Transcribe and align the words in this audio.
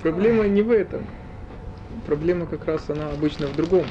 Проблема 0.00 0.48
не 0.48 0.62
в 0.62 0.70
этом. 0.70 1.02
Проблема 2.06 2.46
как 2.46 2.64
раз 2.64 2.88
она 2.88 3.10
обычно 3.10 3.46
в 3.48 3.56
другом 3.56 3.84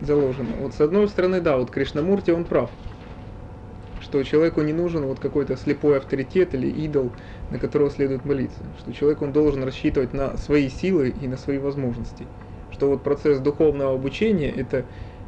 заложена. 0.00 0.56
Вот 0.60 0.74
с 0.74 0.80
одной 0.80 1.08
стороны, 1.08 1.40
да, 1.40 1.56
вот 1.56 1.70
Кришнамурти, 1.70 2.30
он 2.30 2.44
прав, 2.44 2.70
что 4.00 4.22
человеку 4.22 4.62
не 4.62 4.72
нужен 4.72 5.04
вот 5.04 5.18
какой-то 5.18 5.56
слепой 5.56 5.98
авторитет 5.98 6.54
или 6.54 6.68
идол, 6.68 7.10
на 7.50 7.58
которого 7.58 7.90
следует 7.90 8.24
молиться, 8.24 8.62
что 8.78 8.92
человек 8.92 9.22
он 9.22 9.32
должен 9.32 9.64
рассчитывать 9.64 10.12
на 10.12 10.36
свои 10.36 10.68
силы 10.68 11.08
и 11.10 11.26
на 11.26 11.36
свои 11.36 11.58
возможности, 11.58 12.26
что 12.70 12.88
вот 12.88 13.02
процесс 13.02 13.40
духовного 13.40 13.94
обучения 13.94 14.50
это 14.50 14.84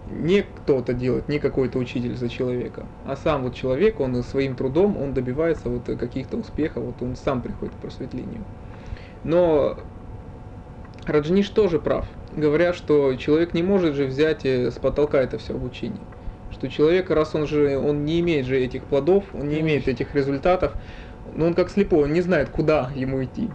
не 0.06 0.42
кто-то 0.42 0.94
делает, 0.94 1.28
не 1.28 1.38
какой-то 1.38 1.78
учитель 1.78 2.16
за 2.16 2.28
человека, 2.28 2.86
а 3.04 3.16
сам 3.16 3.42
вот 3.42 3.54
человек, 3.54 4.00
он 4.00 4.22
своим 4.22 4.56
трудом, 4.56 4.96
он 4.96 5.14
добивается 5.14 5.68
вот 5.68 5.86
каких-то 5.86 6.36
успехов, 6.36 6.84
вот 6.84 7.02
он 7.02 7.14
сам 7.16 7.42
приходит 7.42 7.74
к 7.74 7.78
просветлению. 7.78 8.44
Но 9.22 9.78
Раджниш 11.06 11.48
тоже 11.48 11.80
прав, 11.80 12.06
говоря, 12.30 12.72
что 12.72 13.14
человек 13.16 13.54
не 13.54 13.62
может 13.62 13.94
же 13.94 14.04
взять 14.04 14.44
э, 14.44 14.70
с 14.70 14.74
потолка 14.74 15.20
это 15.20 15.38
все 15.38 15.54
обучение. 15.54 16.06
Что 16.48 16.70
человек, 16.70 17.10
раз 17.10 17.34
он 17.34 17.46
же, 17.46 17.76
он 17.76 18.04
не 18.04 18.20
имеет 18.20 18.46
же 18.46 18.58
этих 18.58 18.86
плодов, 18.86 19.24
он 19.32 19.48
не 19.48 19.60
имеет 19.60 19.88
этих 19.88 20.14
результатов, 20.14 20.76
но 21.24 21.46
он 21.46 21.54
как 21.54 21.70
слепой, 21.70 22.04
он 22.04 22.12
не 22.12 22.20
знает, 22.20 22.50
куда 22.50 22.92
ему 22.94 23.24
идти. 23.24 23.50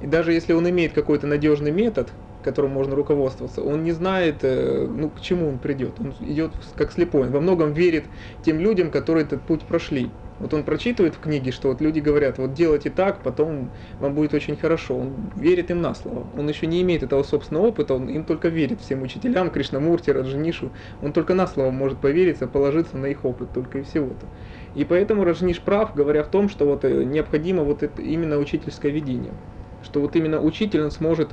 И 0.00 0.06
даже 0.06 0.32
если 0.32 0.52
он 0.52 0.68
имеет 0.68 0.92
какой-то 0.92 1.26
надежный 1.26 1.70
метод, 1.70 2.12
которым 2.42 2.72
можно 2.72 2.94
руководствоваться, 2.94 3.62
он 3.62 3.82
не 3.82 3.92
знает, 3.92 4.40
э, 4.42 4.86
ну, 4.86 5.10
к 5.10 5.20
чему 5.20 5.48
он 5.48 5.58
придет. 5.58 6.00
Он 6.00 6.14
идет 6.18 6.52
как 6.74 6.92
слепой. 6.92 7.28
Он 7.28 7.32
во 7.32 7.40
многом 7.40 7.72
верит 7.72 8.10
тем 8.42 8.58
людям, 8.60 8.90
которые 8.90 9.24
этот 9.24 9.46
путь 9.46 9.66
прошли. 9.66 10.12
Вот 10.40 10.54
он 10.54 10.64
прочитывает 10.64 11.14
в 11.14 11.20
книге, 11.20 11.52
что 11.52 11.68
вот 11.68 11.82
люди 11.82 12.00
говорят, 12.00 12.38
вот 12.38 12.54
делайте 12.54 12.88
так, 12.88 13.22
потом 13.22 13.70
вам 14.00 14.14
будет 14.14 14.32
очень 14.32 14.56
хорошо. 14.56 14.96
Он 14.96 15.12
верит 15.36 15.70
им 15.70 15.82
на 15.82 15.94
слово. 15.94 16.26
Он 16.36 16.48
еще 16.48 16.66
не 16.66 16.80
имеет 16.80 17.02
этого 17.02 17.22
собственного 17.22 17.66
опыта, 17.66 17.94
он 17.94 18.08
им 18.08 18.24
только 18.24 18.48
верит 18.48 18.80
всем 18.80 19.02
учителям, 19.02 19.50
Кришнамурти, 19.50 20.10
Раджнишу. 20.10 20.70
Он 21.02 21.12
только 21.12 21.34
на 21.34 21.46
слово 21.46 21.70
может 21.70 21.98
повериться, 21.98 22.46
положиться 22.46 22.96
на 22.96 23.06
их 23.06 23.26
опыт 23.26 23.52
только 23.52 23.78
и 23.78 23.82
всего-то. 23.82 24.26
И 24.74 24.84
поэтому 24.84 25.24
Раджниш 25.24 25.60
прав, 25.60 25.94
говоря 25.94 26.22
в 26.22 26.28
том, 26.28 26.48
что 26.48 26.64
вот 26.64 26.86
э, 26.86 27.04
необходимо 27.04 27.62
вот 27.62 27.82
это 27.82 28.00
именно 28.00 28.38
учительское 28.38 28.90
видение. 28.90 29.34
Что 29.82 30.00
вот 30.00 30.16
именно 30.16 30.40
учитель 30.40 30.82
он 30.82 30.90
сможет 30.90 31.28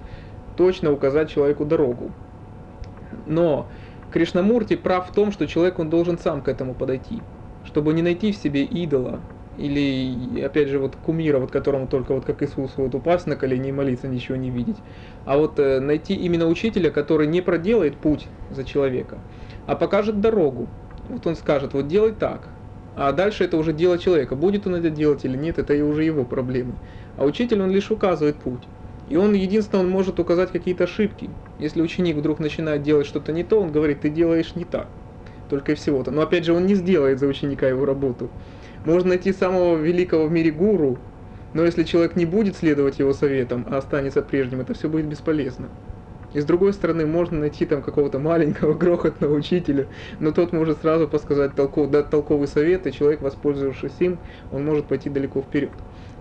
точно 0.58 0.92
указать 0.92 1.30
человеку 1.30 1.64
дорогу. 1.64 2.12
Но 3.26 3.70
Кришнамурти 4.12 4.76
прав 4.76 5.10
в 5.10 5.14
том, 5.14 5.32
что 5.32 5.48
человек 5.48 5.80
он 5.80 5.90
должен 5.90 6.18
сам 6.18 6.42
к 6.42 6.50
этому 6.50 6.74
подойти 6.74 7.22
чтобы 7.68 7.94
не 7.94 8.02
найти 8.02 8.32
в 8.32 8.38
себе 8.38 8.64
идола, 8.64 9.20
или, 9.58 10.42
опять 10.42 10.70
же, 10.70 10.80
вот 10.80 10.96
кумира, 10.96 11.40
вот 11.40 11.52
которому 11.52 11.88
только 11.88 12.14
вот 12.14 12.26
как 12.26 12.42
Иисус 12.44 12.72
вот 12.78 12.96
упасть 12.96 13.28
на 13.28 13.36
колени 13.36 13.70
и 13.70 13.72
молиться, 13.72 14.08
ничего 14.08 14.38
не 14.38 14.50
видеть. 14.50 14.78
А 15.26 15.38
вот 15.38 15.60
э, 15.60 15.80
найти 15.80 16.14
именно 16.14 16.48
учителя, 16.48 16.92
который 16.92 17.28
не 17.28 17.42
проделает 17.42 17.98
путь 17.98 18.28
за 18.50 18.64
человека, 18.64 19.18
а 19.66 19.76
покажет 19.76 20.22
дорогу. 20.22 20.68
Вот 21.10 21.26
он 21.26 21.36
скажет, 21.36 21.74
вот 21.74 21.88
делай 21.88 22.14
так. 22.14 22.48
А 22.96 23.12
дальше 23.12 23.44
это 23.44 23.58
уже 23.58 23.74
дело 23.74 23.98
человека. 23.98 24.36
Будет 24.36 24.66
он 24.68 24.76
это 24.76 24.90
делать 24.90 25.26
или 25.26 25.36
нет, 25.36 25.58
это 25.58 25.74
и 25.74 25.82
уже 25.82 26.04
его 26.04 26.24
проблемы. 26.24 26.74
А 27.18 27.26
учитель, 27.26 27.62
он 27.62 27.72
лишь 27.72 27.92
указывает 27.92 28.38
путь. 28.38 28.64
И 29.10 29.16
он, 29.18 29.34
единственное, 29.34 29.84
он 29.84 29.90
может 29.90 30.20
указать 30.20 30.52
какие-то 30.52 30.84
ошибки. 30.84 31.30
Если 31.58 31.82
ученик 31.82 32.16
вдруг 32.18 32.40
начинает 32.40 32.84
делать 32.84 33.08
что-то 33.08 33.32
не 33.34 33.44
то, 33.44 33.60
он 33.60 33.72
говорит, 33.72 34.02
ты 34.02 34.10
делаешь 34.10 34.56
не 34.56 34.66
так 34.66 34.88
только 35.48 35.74
и 35.74 35.76
всего-то. 35.76 36.12
Но 36.12 36.22
опять 36.22 36.46
же, 36.46 36.54
он 36.54 36.66
не 36.66 36.76
сделает 36.76 37.20
за 37.20 37.28
ученика 37.28 37.68
его 37.68 37.86
работу. 37.86 38.30
Можно 38.86 39.10
найти 39.10 39.34
самого 39.34 39.78
великого 39.78 40.28
в 40.28 40.32
мире 40.32 40.52
гуру, 40.52 40.98
но 41.54 41.64
если 41.64 41.84
человек 41.84 42.16
не 42.16 42.26
будет 42.26 42.56
следовать 42.56 43.00
его 43.00 43.14
советам, 43.14 43.66
а 43.70 43.78
останется 43.78 44.22
прежним, 44.22 44.62
это 44.62 44.74
все 44.74 44.90
будет 44.90 45.06
бесполезно. 45.06 45.70
И 46.34 46.40
с 46.40 46.46
другой 46.46 46.74
стороны, 46.74 47.06
можно 47.06 47.40
найти 47.40 47.66
там 47.66 47.82
какого-то 47.82 48.20
маленького 48.20 48.74
грохотного 48.78 49.34
учителя, 49.34 49.88
но 50.20 50.32
тот 50.32 50.52
может 50.52 50.82
сразу 50.82 51.08
подсказать 51.08 51.56
толков, 51.56 51.90
дать 51.90 52.10
толковый 52.10 52.48
совет, 52.48 52.86
и 52.86 52.92
человек, 52.92 53.22
воспользовавшись 53.22 53.94
им, 54.00 54.20
он 54.52 54.66
может 54.66 54.86
пойти 54.86 55.10
далеко 55.10 55.42
вперед. 55.42 55.72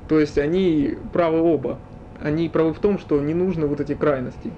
То 0.09 0.21
есть 0.21 0.39
они 0.39 0.97
правы 1.12 1.41
оба. 1.41 1.79
Они 2.21 2.49
правы 2.49 2.73
в 2.73 2.79
том, 2.79 2.99
что 2.99 3.21
не 3.21 3.34
нужно 3.34 3.67
вот 3.67 3.81
эти 3.81 3.95
крайности. 3.95 4.53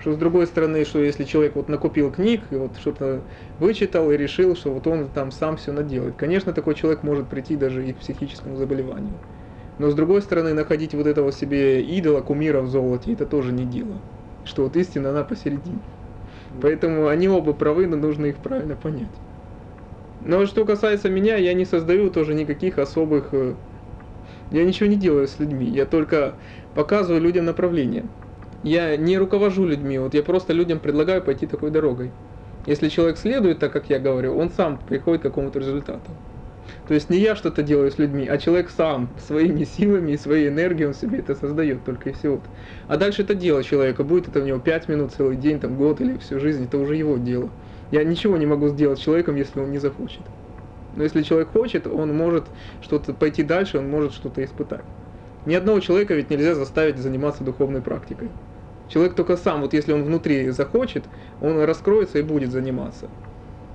Что 0.00 0.14
с 0.14 0.16
другой 0.16 0.46
стороны, 0.46 0.86
что 0.86 0.98
если 0.98 1.24
человек 1.24 1.56
вот 1.56 1.68
накупил 1.68 2.10
книг 2.10 2.46
и 2.50 2.54
вот 2.54 2.78
что-то 2.78 3.20
вычитал 3.58 4.10
и 4.10 4.16
решил, 4.16 4.56
что 4.56 4.72
вот 4.72 4.86
он 4.86 5.10
там 5.10 5.30
сам 5.30 5.58
все 5.58 5.72
наделает. 5.72 6.16
Конечно, 6.16 6.54
такой 6.54 6.74
человек 6.74 7.02
может 7.02 7.28
прийти 7.28 7.54
даже 7.54 7.86
и 7.86 7.92
к 7.92 7.98
психическому 7.98 8.56
заболеванию. 8.56 9.12
Но 9.76 9.90
с 9.90 9.94
другой 9.94 10.22
стороны, 10.22 10.54
находить 10.54 10.94
вот 10.94 11.06
этого 11.06 11.32
себе 11.32 11.82
идола, 11.82 12.22
кумира 12.22 12.62
в 12.62 12.70
золоте, 12.70 13.12
это 13.12 13.26
тоже 13.26 13.52
не 13.52 13.66
дело. 13.66 14.00
Что 14.42 14.64
вот 14.64 14.74
истина, 14.76 15.10
она 15.10 15.22
посередине. 15.22 15.80
Поэтому 16.62 17.08
они 17.08 17.28
оба 17.28 17.52
правы, 17.52 17.86
но 17.86 17.96
нужно 17.98 18.26
их 18.26 18.36
правильно 18.36 18.76
понять. 18.76 19.12
Но 20.20 20.46
что 20.46 20.64
касается 20.64 21.10
меня, 21.10 21.36
я 21.36 21.52
не 21.52 21.66
создаю 21.66 22.10
тоже 22.10 22.32
никаких 22.32 22.78
особых... 22.78 23.34
Э, 23.34 23.54
я 24.50 24.64
ничего 24.64 24.88
не 24.88 24.96
делаю 24.96 25.28
с 25.28 25.38
людьми, 25.38 25.66
я 25.66 25.84
только 25.84 26.38
показываю 26.72 27.20
людям 27.20 27.44
направление 27.44 28.08
я 28.62 28.96
не 28.96 29.18
руковожу 29.18 29.66
людьми, 29.66 29.98
вот 29.98 30.14
я 30.14 30.22
просто 30.22 30.52
людям 30.52 30.78
предлагаю 30.78 31.22
пойти 31.22 31.46
такой 31.46 31.70
дорогой. 31.70 32.10
Если 32.66 32.88
человек 32.88 33.16
следует 33.16 33.58
так, 33.58 33.72
как 33.72 33.88
я 33.88 33.98
говорю, 33.98 34.36
он 34.36 34.50
сам 34.50 34.78
приходит 34.78 35.22
к 35.22 35.24
какому-то 35.24 35.58
результату. 35.58 36.10
То 36.86 36.94
есть 36.94 37.08
не 37.08 37.18
я 37.18 37.36
что-то 37.36 37.62
делаю 37.62 37.90
с 37.90 37.98
людьми, 37.98 38.26
а 38.26 38.36
человек 38.36 38.70
сам 38.70 39.08
своими 39.18 39.64
силами 39.64 40.12
и 40.12 40.16
своей 40.16 40.48
энергией 40.48 40.88
он 40.88 40.94
себе 40.94 41.18
это 41.18 41.34
создает 41.34 41.84
только 41.84 42.10
и 42.10 42.12
всего. 42.12 42.40
А 42.86 42.96
дальше 42.96 43.22
это 43.22 43.34
дело 43.34 43.62
человека, 43.62 44.04
будет 44.04 44.28
это 44.28 44.40
у 44.40 44.44
него 44.44 44.58
5 44.58 44.88
минут, 44.88 45.12
целый 45.12 45.36
день, 45.36 45.58
там 45.58 45.76
год 45.76 46.00
или 46.00 46.18
всю 46.18 46.38
жизнь, 46.38 46.64
это 46.64 46.78
уже 46.78 46.96
его 46.96 47.16
дело. 47.16 47.48
Я 47.90 48.04
ничего 48.04 48.36
не 48.36 48.46
могу 48.46 48.68
сделать 48.68 49.00
человеком, 49.00 49.36
если 49.36 49.60
он 49.60 49.70
не 49.70 49.78
захочет. 49.78 50.22
Но 50.96 51.02
если 51.02 51.22
человек 51.22 51.50
хочет, 51.50 51.86
он 51.86 52.14
может 52.16 52.44
что-то 52.82 53.14
пойти 53.14 53.42
дальше, 53.42 53.78
он 53.78 53.88
может 53.88 54.12
что-то 54.12 54.44
испытать. 54.44 54.84
Ни 55.46 55.54
одного 55.54 55.80
человека 55.80 56.14
ведь 56.14 56.28
нельзя 56.30 56.54
заставить 56.54 56.98
заниматься 56.98 57.44
духовной 57.44 57.80
практикой. 57.80 58.28
Человек 58.90 59.14
только 59.14 59.36
сам, 59.36 59.60
вот 59.62 59.72
если 59.72 59.92
он 59.92 60.02
внутри 60.04 60.50
захочет, 60.50 61.08
он 61.40 61.60
раскроется 61.60 62.18
и 62.18 62.22
будет 62.22 62.50
заниматься. 62.50 63.08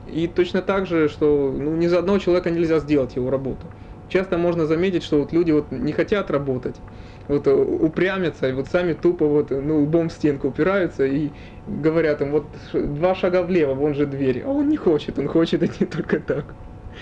И 0.06 0.28
точно 0.28 0.62
так 0.62 0.86
же, 0.88 1.08
что 1.10 1.52
ну, 1.58 1.76
ни 1.78 1.88
за 1.88 2.00
одного 2.00 2.20
человека 2.20 2.52
нельзя 2.52 2.80
сделать 2.80 3.16
его 3.16 3.30
работу. 3.30 3.74
Часто 4.10 4.38
можно 4.38 4.66
заметить, 4.68 5.04
что 5.04 5.20
вот 5.20 5.32
люди 5.34 5.52
вот 5.52 5.72
не 5.72 5.94
хотят 5.94 6.30
работать, 6.30 6.84
вот 7.28 7.48
э, 7.48 7.54
упрямятся, 7.54 8.50
и 8.50 8.54
вот 8.54 8.68
сами 8.68 8.94
тупо 8.94 9.26
вот, 9.28 9.52
ну, 9.52 9.84
лбом 9.84 10.10
в 10.10 10.14
стенку 10.14 10.50
упираются 10.50 11.06
и 11.06 11.34
говорят 11.66 12.22
им, 12.22 12.32
вот 12.32 12.56
два 12.74 13.16
шага 13.16 13.42
влево, 13.44 13.74
вон 13.74 13.96
же 13.96 14.06
дверь, 14.06 14.44
а 14.44 14.50
он 14.50 14.68
не 14.70 14.78
хочет, 14.78 15.18
он 15.18 15.28
хочет 15.28 15.64
идти 15.64 15.86
только 15.96 16.20
так. 16.20 16.56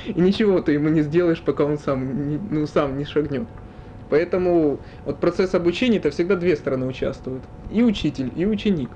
И 0.05 0.21
ничего 0.21 0.61
ты 0.61 0.73
ему 0.73 0.89
не 0.89 1.01
сделаешь, 1.01 1.43
пока 1.43 1.65
он 1.65 1.77
сам, 1.79 2.49
ну, 2.49 2.67
сам 2.67 2.97
не 2.97 3.05
шагнет. 3.05 3.49
Поэтому 4.13 4.77
вот 5.05 5.19
процесс 5.19 5.55
обучения 5.55 5.97
это 5.97 6.11
всегда 6.11 6.35
две 6.35 6.55
стороны 6.55 6.85
участвуют. 6.85 7.41
И 7.71 7.81
учитель, 7.81 8.31
и 8.35 8.45
ученик. 8.45 8.91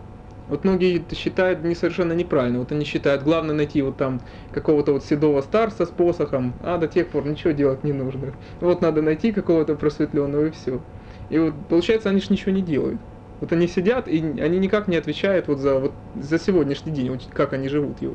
Вот 0.48 0.64
многие 0.64 1.04
считают 1.12 1.64
не 1.64 1.74
совершенно 1.74 2.14
неправильно. 2.14 2.60
Вот 2.60 2.72
они 2.72 2.86
считают, 2.86 3.24
главное 3.24 3.56
найти 3.56 3.82
вот 3.82 3.98
там 3.98 4.22
какого-то 4.52 4.92
вот 4.92 5.04
седого 5.04 5.42
старца 5.42 5.88
с 5.88 5.90
посохом, 5.90 6.54
а 6.62 6.78
до 6.78 6.88
тех 6.88 7.08
пор 7.08 7.26
ничего 7.26 7.50
делать 7.50 7.84
не 7.84 7.94
нужно. 7.94 8.36
Вот 8.62 8.84
надо 8.84 9.02
найти 9.02 9.32
какого-то 9.32 9.74
просветленного 9.74 10.46
и 10.46 10.52
все. 10.52 10.82
И 11.32 11.40
вот 11.40 11.56
получается, 11.68 12.10
они 12.12 12.22
же 12.22 12.28
ничего 12.30 12.52
не 12.52 12.62
делают. 12.62 13.02
Вот 13.40 13.52
они 13.52 13.68
сидят, 13.68 14.08
и 14.08 14.20
они 14.20 14.60
никак 14.60 14.88
не 14.88 14.98
отвечают 14.98 15.48
вот 15.48 15.58
за, 15.58 15.80
вот, 15.80 15.94
за 16.14 16.38
сегодняшний 16.38 16.92
день, 16.92 17.10
вот 17.10 17.22
как 17.34 17.54
они 17.54 17.70
живут 17.70 18.04
его. 18.04 18.14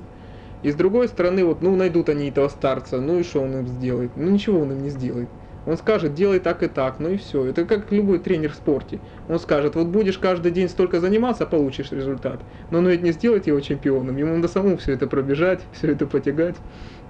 И 0.63 0.71
с 0.71 0.77
другой 0.77 1.09
стороны, 1.09 1.45
вот, 1.45 1.63
ну, 1.63 1.75
найдут 1.75 2.09
они 2.09 2.29
этого 2.29 2.47
старца, 2.47 3.01
ну 3.01 3.19
и 3.19 3.25
что 3.25 3.41
он 3.41 3.57
им 3.59 3.67
сделает? 3.67 4.13
Ну, 4.15 4.31
ничего 4.31 4.61
он 4.61 4.71
им 4.71 4.83
не 4.85 4.91
сделает. 4.91 5.29
Он 5.65 5.77
скажет, 5.77 6.15
делай 6.15 6.41
так 6.41 6.63
и 6.63 6.69
так, 6.69 6.99
ну 6.99 7.11
и 7.11 7.17
все. 7.17 7.45
Это 7.45 7.65
как 7.65 7.93
любой 7.93 8.19
тренер 8.19 8.51
в 8.51 8.57
спорте. 8.57 8.99
Он 9.29 9.39
скажет, 9.39 9.77
вот 9.77 9.87
будешь 9.87 10.19
каждый 10.19 10.51
день 10.51 10.69
столько 10.69 10.99
заниматься, 11.01 11.47
получишь 11.47 11.93
результат. 11.93 12.41
Но 12.71 12.79
он 12.79 12.89
ведь 12.89 13.03
не 13.03 13.13
сделает 13.13 13.47
его 13.47 13.61
чемпионом, 13.61 14.17
ему 14.17 14.35
надо 14.35 14.49
самому 14.49 14.77
все 14.77 14.93
это 14.93 15.07
пробежать, 15.07 15.61
все 15.73 15.93
это 15.93 16.07
потягать, 16.07 16.57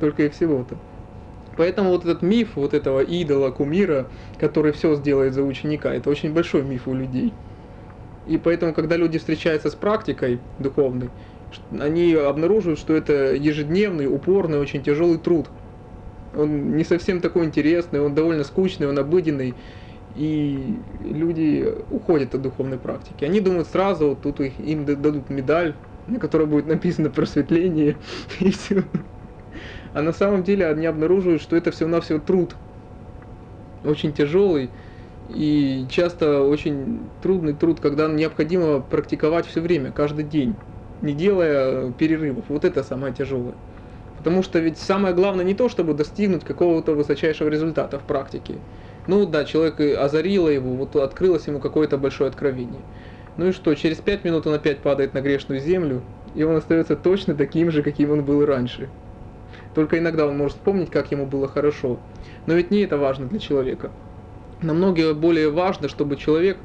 только 0.00 0.24
и 0.24 0.28
всего-то. 0.28 0.76
Поэтому 1.56 1.90
вот 1.90 2.04
этот 2.04 2.22
миф 2.22 2.50
вот 2.56 2.74
этого 2.74 3.00
идола, 3.00 3.50
кумира, 3.50 4.06
который 4.38 4.72
все 4.72 4.94
сделает 4.96 5.34
за 5.34 5.42
ученика, 5.42 5.92
это 5.94 6.10
очень 6.10 6.32
большой 6.32 6.62
миф 6.62 6.88
у 6.88 6.94
людей. 6.94 7.32
И 8.26 8.38
поэтому, 8.38 8.72
когда 8.72 8.96
люди 8.96 9.18
встречаются 9.18 9.70
с 9.70 9.74
практикой 9.74 10.40
духовной, 10.58 11.10
они 11.78 12.14
обнаруживают, 12.14 12.78
что 12.78 12.94
это 12.94 13.34
ежедневный, 13.34 14.06
упорный, 14.06 14.58
очень 14.58 14.82
тяжелый 14.82 15.16
труд– 15.16 15.48
он 16.36 16.76
не 16.76 16.84
совсем 16.84 17.20
такой 17.20 17.44
интересный, 17.44 18.00
он 18.00 18.14
довольно 18.14 18.44
скучный, 18.44 18.88
он 18.88 18.98
обыденный. 18.98 19.54
И 20.14 20.76
люди 21.00 21.66
уходят 21.90 22.34
от 22.34 22.42
духовной 22.42 22.78
практики. 22.78 23.24
Они 23.24 23.40
думают 23.40 23.68
сразу, 23.68 24.10
вот 24.10 24.20
тут 24.20 24.40
их, 24.40 24.58
им 24.60 24.84
дадут 24.84 25.30
медаль, 25.30 25.74
на 26.06 26.18
которой 26.18 26.46
будет 26.46 26.66
написано 26.66 27.08
просветление, 27.08 27.96
и 28.40 28.50
все. 28.50 28.84
А 29.94 30.02
на 30.02 30.12
самом 30.12 30.42
деле 30.42 30.66
они 30.66 30.86
обнаруживают, 30.86 31.42
что 31.42 31.56
это 31.56 31.70
все-навсего 31.70 32.18
труд. 32.18 32.56
Очень 33.84 34.12
тяжелый. 34.12 34.70
И 35.30 35.86
часто 35.88 36.42
очень 36.42 37.00
трудный 37.22 37.54
труд, 37.54 37.80
когда 37.80 38.06
необходимо 38.08 38.80
практиковать 38.80 39.46
все 39.46 39.60
время, 39.60 39.92
каждый 39.92 40.24
день, 40.24 40.56
не 41.00 41.14
делая 41.14 41.90
перерывов. 41.92 42.44
Вот 42.48 42.64
это 42.64 42.82
самое 42.82 43.14
тяжелое. 43.14 43.54
Потому 44.22 44.44
что 44.44 44.60
ведь 44.60 44.78
самое 44.78 45.14
главное 45.14 45.44
не 45.44 45.54
то, 45.54 45.68
чтобы 45.68 45.94
достигнуть 45.94 46.44
какого-то 46.44 46.92
высочайшего 46.92 47.48
результата 47.48 47.98
в 47.98 48.04
практике. 48.04 48.54
Ну 49.08 49.26
да, 49.26 49.44
человек 49.44 49.80
озарило 49.98 50.48
его, 50.48 50.74
вот 50.74 50.94
открылось 50.94 51.48
ему 51.48 51.58
какое-то 51.58 51.98
большое 51.98 52.28
откровение. 52.28 52.80
Ну 53.36 53.48
и 53.48 53.52
что, 53.52 53.74
через 53.74 53.96
пять 53.96 54.22
минут 54.22 54.46
он 54.46 54.54
опять 54.54 54.78
падает 54.78 55.12
на 55.12 55.22
грешную 55.22 55.60
землю, 55.60 56.02
и 56.36 56.44
он 56.44 56.54
остается 56.54 56.94
точно 56.94 57.34
таким 57.34 57.72
же, 57.72 57.82
каким 57.82 58.12
он 58.12 58.24
был 58.24 58.46
раньше. 58.46 58.88
Только 59.74 59.98
иногда 59.98 60.26
он 60.26 60.36
может 60.36 60.56
вспомнить, 60.58 60.90
как 60.90 61.10
ему 61.10 61.26
было 61.26 61.48
хорошо. 61.48 61.98
Но 62.46 62.54
ведь 62.54 62.70
не 62.70 62.82
это 62.82 62.98
важно 62.98 63.26
для 63.26 63.40
человека. 63.40 63.90
Намного 64.60 65.14
более 65.14 65.50
важно, 65.50 65.88
чтобы 65.88 66.14
человек 66.14 66.58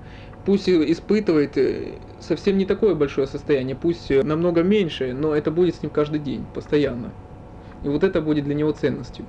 пусть 0.46 0.70
испытывает 0.70 1.58
э, 1.58 1.94
совсем 2.20 2.58
не 2.60 2.66
такое 2.66 2.94
большое 2.94 3.26
состояние, 3.26 3.76
пусть 3.76 4.12
намного 4.12 4.62
меньше, 4.62 5.14
но 5.14 5.34
это 5.36 5.50
будет 5.50 5.76
с 5.76 5.82
ним 5.82 5.90
каждый 5.90 6.20
день, 6.20 6.46
постоянно. 6.54 7.12
И 7.84 7.88
вот 7.88 8.04
это 8.04 8.22
будет 8.22 8.46
для 8.46 8.56
него 8.56 8.72
ценностью. 8.72 9.26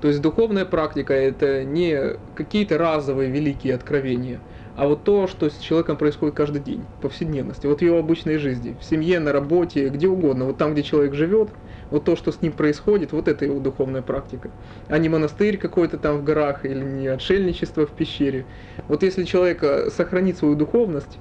То 0.00 0.08
есть 0.08 0.20
духовная 0.20 0.64
практика 0.64 1.12
это 1.12 1.64
не 1.64 2.16
какие-то 2.36 2.78
разовые 2.78 3.30
великие 3.30 3.74
откровения, 3.74 4.40
а 4.76 4.86
вот 4.86 5.02
то, 5.02 5.26
что 5.26 5.50
с 5.50 5.58
человеком 5.58 5.96
происходит 5.96 6.36
каждый 6.36 6.60
день, 6.62 6.84
повседневности, 7.02 7.66
вот 7.66 7.80
в 7.80 7.82
его 7.82 7.98
обычной 7.98 8.38
жизни, 8.38 8.76
в 8.80 8.84
семье, 8.84 9.18
на 9.18 9.32
работе, 9.32 9.88
где 9.88 10.06
угодно, 10.06 10.44
вот 10.44 10.56
там, 10.56 10.72
где 10.72 10.84
человек 10.84 11.14
живет, 11.14 11.48
вот 11.90 12.04
то, 12.04 12.14
что 12.14 12.30
с 12.30 12.40
ним 12.42 12.52
происходит, 12.52 13.10
вот 13.10 13.26
это 13.26 13.44
его 13.44 13.58
духовная 13.58 14.02
практика. 14.02 14.50
А 14.86 14.98
не 14.98 15.08
монастырь 15.08 15.56
какой-то 15.56 15.98
там 15.98 16.18
в 16.18 16.24
горах 16.24 16.64
или 16.64 16.84
не 16.84 17.08
отшельничество 17.08 17.86
в 17.86 17.90
пещере. 17.90 18.46
Вот 18.86 19.02
если 19.02 19.24
человек 19.24 19.64
э, 19.64 19.90
сохранит 19.90 20.38
свою 20.38 20.54
духовность, 20.54 21.18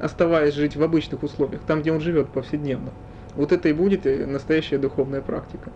оставаясь 0.00 0.54
жить 0.54 0.74
в 0.74 0.82
обычных 0.82 1.22
условиях, 1.22 1.62
там, 1.64 1.82
где 1.82 1.92
он 1.92 2.00
живет 2.00 2.30
повседневно, 2.30 2.90
вот 3.36 3.52
это 3.52 3.68
и 3.68 3.72
будет 3.72 4.04
э, 4.06 4.26
настоящая 4.26 4.78
духовная 4.78 5.20
практика. 5.20 5.70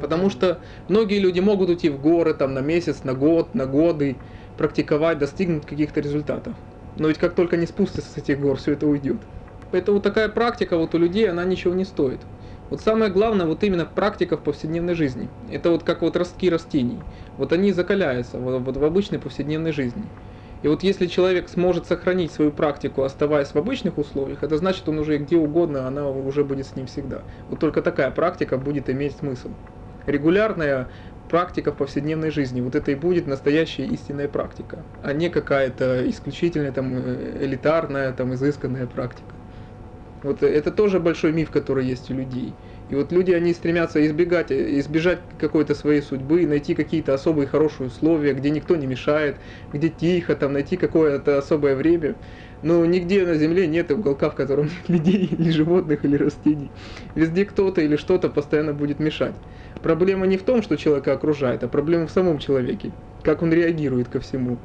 Потому 0.00 0.30
что 0.30 0.58
многие 0.88 1.18
люди 1.18 1.40
могут 1.40 1.70
уйти 1.70 1.88
в 1.88 2.00
горы 2.00 2.34
там 2.34 2.54
на 2.54 2.60
месяц, 2.60 3.04
на 3.04 3.14
год, 3.14 3.54
на 3.54 3.66
годы, 3.66 4.16
практиковать, 4.56 5.18
достигнуть 5.18 5.66
каких-то 5.66 6.00
результатов. 6.00 6.54
Но 6.96 7.08
ведь 7.08 7.18
как 7.18 7.34
только 7.34 7.56
не 7.56 7.66
спустятся 7.66 8.10
с 8.10 8.16
этих 8.16 8.40
гор, 8.40 8.56
все 8.56 8.72
это 8.72 8.86
уйдет. 8.86 9.18
Поэтому 9.72 10.00
такая 10.00 10.28
практика 10.28 10.76
вот 10.76 10.94
у 10.94 10.98
людей, 10.98 11.28
она 11.28 11.44
ничего 11.44 11.74
не 11.74 11.84
стоит. 11.84 12.20
Вот 12.70 12.80
самое 12.80 13.10
главное, 13.10 13.46
вот 13.46 13.62
именно 13.62 13.84
практика 13.84 14.36
в 14.36 14.40
повседневной 14.40 14.94
жизни. 14.94 15.28
Это 15.50 15.70
вот 15.70 15.82
как 15.82 16.02
вот 16.02 16.16
ростки 16.16 16.48
растений. 16.48 16.98
Вот 17.36 17.52
они 17.52 17.72
закаляются 17.72 18.38
вот, 18.38 18.62
вот 18.62 18.76
в 18.76 18.84
обычной 18.84 19.18
повседневной 19.18 19.72
жизни. 19.72 20.04
И 20.62 20.68
вот 20.68 20.82
если 20.82 21.06
человек 21.06 21.50
сможет 21.50 21.86
сохранить 21.86 22.32
свою 22.32 22.50
практику, 22.50 23.02
оставаясь 23.02 23.48
в 23.48 23.56
обычных 23.56 23.98
условиях, 23.98 24.42
это 24.42 24.56
значит, 24.56 24.88
он 24.88 24.98
уже 24.98 25.18
где 25.18 25.36
угодно, 25.36 25.86
она 25.86 26.08
уже 26.08 26.42
будет 26.42 26.66
с 26.66 26.74
ним 26.74 26.86
всегда. 26.86 27.22
Вот 27.50 27.60
только 27.60 27.82
такая 27.82 28.10
практика 28.10 28.56
будет 28.56 28.88
иметь 28.88 29.14
смысл. 29.16 29.50
Регулярная 30.06 30.90
практика 31.28 31.72
в 31.72 31.76
повседневной 31.76 32.30
жизни. 32.30 32.60
Вот 32.60 32.74
это 32.74 32.90
и 32.92 32.94
будет 32.94 33.26
настоящая 33.26 33.86
истинная 33.86 34.28
практика, 34.28 34.86
а 35.02 35.12
не 35.12 35.30
какая-то 35.30 36.08
исключительная, 36.08 36.72
там, 36.72 36.94
э, 36.94 37.44
элитарная, 37.44 38.12
там, 38.12 38.34
изысканная 38.34 38.86
практика. 38.86 39.34
Вот 40.22 40.42
это 40.42 40.70
тоже 40.72 41.00
большой 41.00 41.32
миф, 41.32 41.50
который 41.50 41.86
есть 41.86 42.10
у 42.10 42.14
людей. 42.14 42.58
И 42.88 42.94
вот 42.94 43.12
люди, 43.12 43.32
они 43.32 43.52
стремятся 43.52 44.04
избегать, 44.06 44.50
избежать 44.52 45.20
какой-то 45.38 45.74
своей 45.74 46.00
судьбы, 46.02 46.46
найти 46.46 46.74
какие-то 46.74 47.12
особые 47.14 47.46
хорошие 47.46 47.88
условия, 47.88 48.32
где 48.34 48.50
никто 48.50 48.76
не 48.76 48.86
мешает, 48.86 49.40
где 49.72 49.90
тихо, 49.90 50.34
там, 50.36 50.52
найти 50.54 50.76
какое-то 50.78 51.38
особое 51.38 51.76
время. 51.76 52.16
Но 52.62 52.84
нигде 52.86 53.26
на 53.26 53.34
Земле 53.34 53.66
нет 53.66 53.90
уголка, 53.90 54.30
в 54.30 54.34
котором 54.34 54.66
нет 54.88 54.88
людей, 54.88 55.26
или 55.26 55.50
животных, 55.50 56.04
или 56.04 56.16
растений. 56.16 56.72
Везде 57.14 57.44
кто-то 57.44 57.82
или 57.82 57.96
что-то 57.96 58.30
постоянно 58.30 58.72
будет 58.72 58.98
мешать. 59.00 59.36
Проблема 59.84 60.26
не 60.26 60.38
в 60.38 60.42
том, 60.44 60.62
что 60.62 60.78
человека 60.78 61.12
окружает, 61.12 61.62
а 61.62 61.68
проблема 61.68 62.06
в 62.06 62.10
самом 62.10 62.38
человеке, 62.38 62.90
как 63.22 63.42
он 63.42 63.52
реагирует 63.52 64.08
ко 64.08 64.18
всему. 64.18 64.56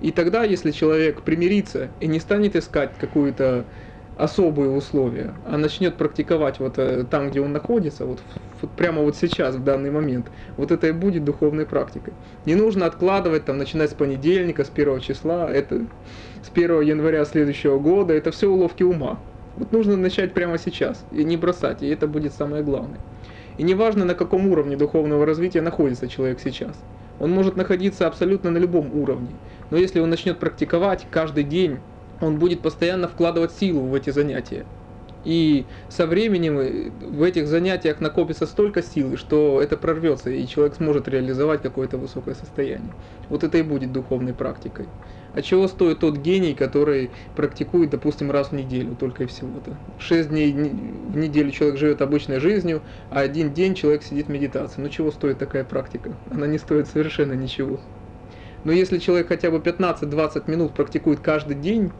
И 0.00 0.12
тогда, 0.12 0.44
если 0.44 0.70
человек 0.70 1.22
примирится 1.22 1.88
и 1.98 2.06
не 2.06 2.20
станет 2.20 2.54
искать 2.54 2.92
какую-то 3.00 3.64
особые 4.16 4.70
условия, 4.70 5.34
а 5.44 5.58
начнет 5.58 5.96
практиковать 5.96 6.60
вот 6.60 6.78
э, 6.78 7.04
там, 7.10 7.30
где 7.30 7.40
он 7.40 7.52
находится, 7.52 8.06
вот, 8.06 8.20
вот 8.62 8.70
прямо 8.70 9.02
вот 9.02 9.16
сейчас, 9.16 9.56
в 9.56 9.64
данный 9.64 9.90
момент, 9.90 10.30
вот 10.56 10.70
это 10.70 10.86
и 10.86 10.92
будет 10.92 11.24
духовной 11.24 11.66
практикой. 11.66 12.12
Не 12.46 12.54
нужно 12.54 12.86
откладывать, 12.86 13.44
там, 13.44 13.58
начинать 13.58 13.90
с 13.90 13.94
понедельника, 13.94 14.62
с 14.62 14.68
первого 14.68 15.00
числа, 15.00 15.50
это 15.50 15.84
с 16.44 16.50
1 16.54 16.82
января 16.82 17.24
следующего 17.24 17.80
года, 17.80 18.14
это 18.14 18.30
все 18.30 18.48
уловки 18.48 18.84
ума. 18.84 19.18
Вот 19.56 19.72
нужно 19.72 19.96
начать 19.96 20.32
прямо 20.32 20.58
сейчас 20.58 21.04
и 21.10 21.24
не 21.24 21.36
бросать, 21.36 21.82
и 21.82 21.88
это 21.88 22.06
будет 22.06 22.32
самое 22.34 22.62
главное. 22.62 23.00
И 23.58 23.64
неважно, 23.64 24.04
на 24.04 24.14
каком 24.14 24.46
уровне 24.46 24.76
духовного 24.76 25.26
развития 25.26 25.60
находится 25.60 26.08
человек 26.08 26.38
сейчас. 26.40 26.76
Он 27.18 27.32
может 27.32 27.56
находиться 27.56 28.06
абсолютно 28.06 28.50
на 28.50 28.58
любом 28.58 28.94
уровне. 28.94 29.30
Но 29.70 29.76
если 29.76 29.98
он 29.98 30.08
начнет 30.08 30.38
практиковать 30.38 31.06
каждый 31.10 31.42
день, 31.42 31.78
он 32.20 32.38
будет 32.38 32.62
постоянно 32.62 33.08
вкладывать 33.08 33.52
силу 33.52 33.80
в 33.80 33.94
эти 33.94 34.10
занятия. 34.10 34.64
И 35.28 35.66
со 35.90 36.06
временем 36.06 36.58
э, 36.58 36.90
в 37.02 37.22
этих 37.22 37.48
занятиях 37.48 38.00
накопится 38.00 38.46
столько 38.46 38.82
силы, 38.82 39.18
что 39.18 39.60
это 39.60 39.76
прорвется, 39.76 40.30
и 40.30 40.46
человек 40.46 40.76
сможет 40.76 41.06
реализовать 41.06 41.60
какое-то 41.60 41.98
высокое 41.98 42.34
состояние. 42.34 42.94
Вот 43.28 43.44
это 43.44 43.58
и 43.58 43.62
будет 43.62 43.92
духовной 43.92 44.32
практикой. 44.32 44.86
А 45.34 45.42
чего 45.42 45.68
стоит 45.68 45.98
тот 45.98 46.16
гений, 46.16 46.54
который 46.54 47.10
практикует, 47.36 47.90
допустим, 47.90 48.30
раз 48.30 48.48
в 48.48 48.52
неделю 48.52 48.96
только 48.98 49.24
и 49.24 49.26
всего-то? 49.26 49.76
Шесть 49.98 50.30
дней 50.30 50.50
в 50.50 51.16
неделю 51.18 51.50
человек 51.50 51.78
живет 51.78 52.00
обычной 52.00 52.40
жизнью, 52.40 52.80
а 53.10 53.20
один 53.20 53.52
день 53.52 53.74
человек 53.74 54.04
сидит 54.04 54.28
в 54.28 54.30
медитации. 54.30 54.80
Ну 54.80 54.88
чего 54.88 55.10
стоит 55.10 55.38
такая 55.38 55.64
практика? 55.64 56.16
Она 56.30 56.46
не 56.46 56.56
стоит 56.56 56.88
совершенно 56.88 57.34
ничего. 57.34 57.80
Но 58.64 58.72
если 58.72 58.96
человек 58.96 59.28
хотя 59.28 59.50
бы 59.50 59.58
15-20 59.58 60.50
минут 60.50 60.72
практикует 60.72 61.20
каждый 61.20 61.54
день, 61.54 61.92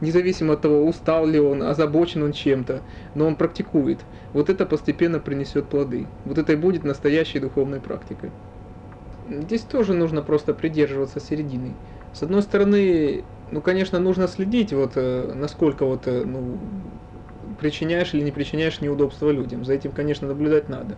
независимо 0.00 0.54
от 0.54 0.62
того, 0.62 0.86
устал 0.86 1.26
ли 1.26 1.38
он, 1.38 1.62
озабочен 1.62 2.22
он 2.22 2.32
чем-то, 2.32 2.80
но 3.14 3.26
он 3.26 3.36
практикует. 3.36 4.00
Вот 4.32 4.50
это 4.50 4.66
постепенно 4.66 5.18
принесет 5.18 5.66
плоды. 5.66 6.06
Вот 6.24 6.38
это 6.38 6.52
и 6.52 6.56
будет 6.56 6.84
настоящей 6.84 7.38
духовной 7.38 7.80
практикой. 7.80 8.30
Здесь 9.28 9.62
тоже 9.62 9.94
нужно 9.94 10.22
просто 10.22 10.54
придерживаться 10.54 11.20
середины. 11.20 11.74
С 12.12 12.22
одной 12.22 12.42
стороны, 12.42 13.24
ну, 13.52 13.60
конечно, 13.60 13.98
нужно 14.00 14.26
следить, 14.26 14.72
вот, 14.72 14.92
э, 14.96 15.32
насколько 15.34 15.84
вот, 15.84 16.06
э, 16.06 16.24
ну, 16.24 16.58
причиняешь 17.60 18.14
или 18.14 18.22
не 18.22 18.32
причиняешь 18.32 18.80
неудобства 18.80 19.30
людям. 19.30 19.64
За 19.64 19.74
этим, 19.74 19.92
конечно, 19.92 20.26
наблюдать 20.26 20.68
надо. 20.68 20.96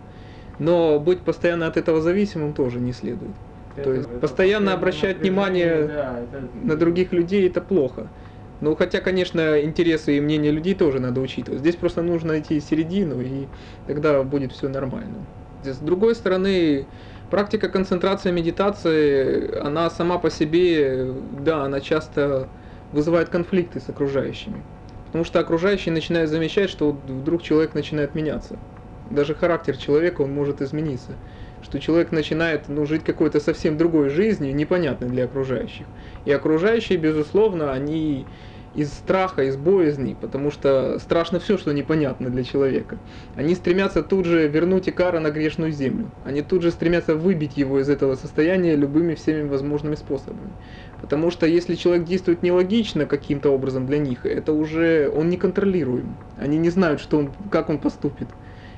Но 0.59 0.99
быть 0.99 1.19
постоянно 1.21 1.67
от 1.67 1.77
этого 1.77 2.01
зависимым 2.01 2.53
тоже 2.53 2.79
не 2.79 2.93
следует. 2.93 3.31
Это, 3.75 3.83
То 3.83 3.93
есть 3.93 4.09
постоянно 4.19 4.73
обращать 4.73 5.19
внимание 5.19 5.87
да, 5.87 6.19
это... 6.19 6.47
на 6.63 6.75
других 6.75 7.11
людей 7.11 7.47
это 7.47 7.59
плохо. 7.59 8.07
Ну, 8.63 8.77
хотя, 8.77 9.01
конечно, 9.01 9.61
интересы 9.61 10.15
и 10.15 10.21
мнения 10.21 10.49
людей 10.49 10.73
тоже 10.73 11.01
надо 11.01 11.19
учитывать. 11.19 11.59
Здесь 11.59 11.75
просто 11.75 12.01
нужно 12.01 12.29
найти 12.29 12.61
середину, 12.61 13.19
и 13.19 13.47
тогда 13.87 14.23
будет 14.23 14.53
все 14.53 14.69
нормально. 14.69 15.27
С 15.65 15.79
другой 15.79 16.15
стороны, 16.15 16.87
практика 17.29 17.67
концентрации 17.67 18.31
медитации, 18.31 19.53
она 19.59 19.89
сама 19.89 20.17
по 20.17 20.29
себе, 20.29 21.13
да, 21.41 21.65
она 21.65 21.81
часто 21.81 22.47
вызывает 22.93 23.27
конфликты 23.27 23.81
с 23.81 23.89
окружающими. 23.89 24.63
Потому 25.07 25.25
что 25.25 25.41
окружающие 25.41 25.91
начинают 25.93 26.29
замечать, 26.29 26.69
что 26.69 26.91
вдруг 26.93 27.43
человек 27.43 27.73
начинает 27.73 28.15
меняться. 28.15 28.55
Даже 29.09 29.35
характер 29.35 29.75
человека, 29.75 30.21
он 30.21 30.31
может 30.31 30.61
измениться. 30.61 31.11
Что 31.61 31.79
человек 31.79 32.11
начинает 32.11 32.69
ну, 32.69 32.85
жить 32.85 33.03
какой-то 33.03 33.41
совсем 33.41 33.77
другой 33.77 34.09
жизнью, 34.09 34.55
непонятной 34.55 35.09
для 35.09 35.25
окружающих. 35.25 35.87
И 36.25 36.31
окружающие, 36.31 36.97
безусловно, 36.97 37.73
они 37.73 38.25
из 38.75 38.91
страха, 38.91 39.43
из 39.43 39.55
боязни, 39.55 40.15
потому 40.19 40.49
что 40.49 40.97
страшно 40.99 41.39
все, 41.39 41.57
что 41.57 41.73
непонятно 41.73 42.29
для 42.29 42.43
человека. 42.43 42.97
Они 43.35 43.53
стремятся 43.55 44.01
тут 44.01 44.25
же 44.25 44.47
вернуть 44.47 44.89
Икара 44.89 45.19
на 45.19 45.29
грешную 45.29 45.71
землю. 45.71 46.09
Они 46.25 46.41
тут 46.41 46.63
же 46.63 46.71
стремятся 46.71 47.15
выбить 47.15 47.55
его 47.55 47.79
из 47.79 47.89
этого 47.89 48.15
состояния 48.15 48.75
любыми 48.75 49.13
всеми 49.13 49.47
возможными 49.47 49.95
способами. 49.95 50.49
Потому 51.01 51.29
что 51.31 51.45
если 51.45 51.75
человек 51.75 52.05
действует 52.05 52.43
нелогично 52.43 53.05
каким-то 53.05 53.51
образом 53.51 53.85
для 53.85 53.99
них, 53.99 54.25
это 54.25 54.53
уже 54.53 55.11
он 55.13 55.29
не 55.29 55.37
контролируем. 55.37 56.15
Они 56.37 56.57
не 56.57 56.69
знают, 56.69 56.99
что 56.99 57.17
он, 57.17 57.31
как 57.51 57.69
он 57.69 57.77
поступит 57.77 58.27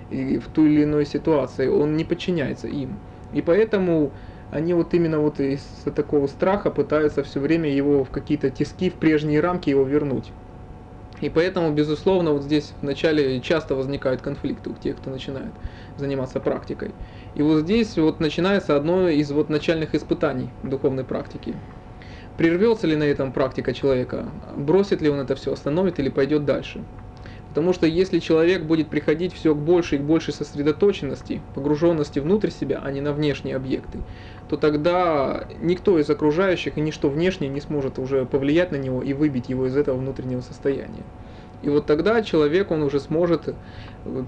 и 0.10 0.38
в 0.38 0.48
ту 0.48 0.66
или 0.66 0.84
иной 0.84 1.06
ситуации. 1.06 1.68
Он 1.68 1.96
не 1.96 2.04
подчиняется 2.04 2.68
им. 2.68 2.98
И 3.34 3.42
поэтому 3.42 4.12
они 4.52 4.74
вот 4.74 4.94
именно 4.94 5.20
вот 5.20 5.40
из-за 5.40 5.92
такого 5.92 6.28
страха 6.28 6.72
пытаются 6.72 7.24
все 7.24 7.40
время 7.40 7.70
его 7.70 8.04
в 8.04 8.10
какие-то 8.10 8.50
тиски, 8.50 8.90
в 8.90 8.96
прежние 8.96 9.40
рамки 9.40 9.70
его 9.70 9.84
вернуть. 9.84 10.32
И 11.22 11.30
поэтому, 11.30 11.72
безусловно, 11.72 12.34
вот 12.34 12.44
здесь 12.44 12.74
вначале 12.82 13.40
часто 13.40 13.76
возникают 13.76 14.22
конфликты 14.22 14.70
у 14.70 14.74
тех, 14.74 14.98
кто 14.98 15.10
начинает 15.10 15.52
заниматься 15.98 16.40
практикой. 16.40 16.92
И 17.36 17.42
вот 17.42 17.62
здесь 17.62 17.98
вот 17.98 18.20
начинается 18.20 18.76
одно 18.76 19.08
из 19.08 19.32
вот 19.32 19.50
начальных 19.50 19.96
испытаний 19.96 20.50
духовной 20.64 21.06
практики. 21.06 21.56
Прервется 22.38 22.86
ли 22.86 22.98
на 22.98 23.04
этом 23.04 23.32
практика 23.32 23.74
человека, 23.74 24.26
бросит 24.58 25.02
ли 25.02 25.10
он 25.10 25.20
это 25.20 25.36
все, 25.36 25.54
остановит 25.54 26.00
или 26.00 26.10
пойдет 26.10 26.44
дальше. 26.44 26.84
Потому 27.56 27.72
что 27.72 27.88
если 27.88 28.20
человек 28.20 28.64
будет 28.64 28.90
приходить 28.90 29.34
все 29.34 29.56
к 29.56 29.58
большей 29.58 29.98
и 29.98 30.02
большей 30.02 30.34
сосредоточенности, 30.34 31.42
погруженности 31.54 32.20
внутрь 32.20 32.50
себя, 32.50 32.82
а 32.84 32.92
не 32.92 33.00
на 33.00 33.14
внешние 33.14 33.56
объекты, 33.56 34.00
то 34.50 34.58
тогда 34.58 35.48
никто 35.62 35.98
из 35.98 36.10
окружающих 36.10 36.78
и 36.78 36.82
ничто 36.82 37.08
внешнее 37.08 37.50
не 37.50 37.62
сможет 37.62 37.98
уже 37.98 38.26
повлиять 38.26 38.74
на 38.74 38.76
него 38.76 39.02
и 39.02 39.14
выбить 39.14 39.48
его 39.48 39.68
из 39.68 39.78
этого 39.78 39.98
внутреннего 39.98 40.42
состояния. 40.42 41.04
И 41.62 41.70
вот 41.70 41.86
тогда 41.86 42.22
человек, 42.24 42.72
он 42.72 42.84
уже 42.84 43.00
сможет 43.00 43.48
э, 43.48 43.54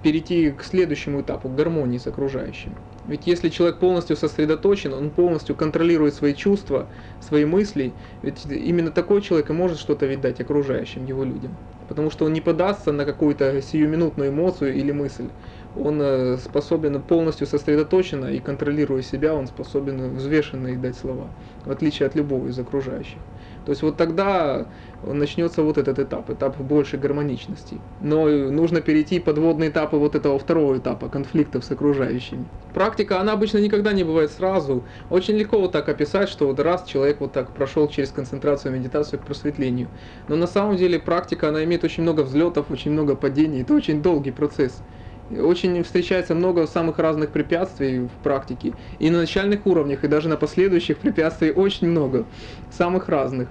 перейти 0.02 0.52
к 0.52 0.64
следующему 0.64 1.20
этапу, 1.20 1.50
к 1.50 1.56
гармонии 1.56 1.98
с 1.98 2.08
окружающим. 2.08 2.78
Ведь 3.06 3.28
если 3.28 3.50
человек 3.50 3.80
полностью 3.80 4.16
сосредоточен, 4.16 4.94
он 4.94 5.10
полностью 5.10 5.54
контролирует 5.54 6.14
свои 6.14 6.34
чувства, 6.34 6.88
свои 7.20 7.44
мысли, 7.44 7.92
ведь 8.22 8.46
именно 8.46 8.92
такой 8.92 9.22
человек 9.22 9.50
и 9.50 9.54
может 9.54 9.80
что-то 9.80 10.06
видать 10.06 10.40
окружающим, 10.40 11.06
его 11.06 11.26
людям. 11.26 11.58
Потому 11.88 12.10
что 12.12 12.26
он 12.26 12.34
не 12.34 12.42
подастся 12.42 12.92
на 12.92 13.06
какую-то 13.06 13.62
сиюминутную 13.62 14.30
эмоцию 14.30 14.76
или 14.76 14.92
мысль. 14.92 15.32
Он 15.74 16.02
э, 16.02 16.38
способен 16.38 17.02
полностью 17.02 17.48
сосредоточенно 17.48 18.26
и 18.28 18.40
контролируя 18.42 19.02
себя, 19.02 19.34
он 19.36 19.48
способен 19.48 20.16
взвешенно 20.16 20.76
дать 20.78 20.98
слова, 20.98 21.34
в 21.64 21.72
отличие 21.72 22.08
от 22.08 22.16
любого 22.16 22.48
из 22.48 22.60
окружающих. 22.60 23.24
То 23.68 23.72
есть 23.72 23.82
вот 23.82 23.98
тогда 23.98 24.70
начнется 25.02 25.62
вот 25.62 25.78
этот 25.78 26.00
этап, 26.00 26.30
этап 26.30 26.58
большей 26.58 27.00
гармоничности. 27.00 27.82
Но 28.00 28.26
нужно 28.26 28.80
перейти 28.80 29.20
подводные 29.20 29.72
этапы 29.72 29.98
вот 29.98 30.16
этого 30.16 30.40
второго 30.40 30.78
этапа, 30.78 31.10
конфликтов 31.10 31.66
с 31.66 31.72
окружающими. 31.72 32.46
Практика, 32.74 33.20
она 33.20 33.34
обычно 33.34 33.58
никогда 33.58 33.92
не 33.92 34.06
бывает 34.06 34.32
сразу. 34.32 34.86
Очень 35.10 35.36
легко 35.36 35.60
вот 35.60 35.74
так 35.74 35.90
описать, 35.90 36.30
что 36.30 36.48
вот 36.48 36.62
раз 36.62 36.86
человек 36.86 37.20
вот 37.20 37.34
так 37.34 37.52
прошел 37.52 37.90
через 37.90 38.14
концентрацию, 38.14 38.74
медитацию 38.74 39.20
к 39.20 39.26
просветлению. 39.26 39.90
Но 40.30 40.38
на 40.38 40.48
самом 40.48 40.78
деле 40.78 40.98
практика, 40.98 41.50
она 41.50 41.66
имеет 41.66 41.84
очень 41.84 42.04
много 42.04 42.22
взлетов, 42.22 42.72
очень 42.72 42.92
много 42.92 43.18
падений. 43.18 43.64
Это 43.64 43.74
очень 43.74 44.02
долгий 44.02 44.32
процесс. 44.32 44.82
Очень 45.30 45.84
встречается 45.84 46.36
много 46.36 46.68
самых 46.68 47.00
разных 47.00 47.32
препятствий 47.32 48.00
в 48.00 48.24
практике. 48.24 48.74
И 48.98 49.10
на 49.10 49.20
начальных 49.20 49.66
уровнях, 49.66 50.04
и 50.04 50.08
даже 50.08 50.30
на 50.30 50.38
последующих 50.38 50.98
препятствий 50.98 51.52
очень 51.52 51.90
много. 51.90 52.26
Самых 52.72 53.10
разных. 53.10 53.50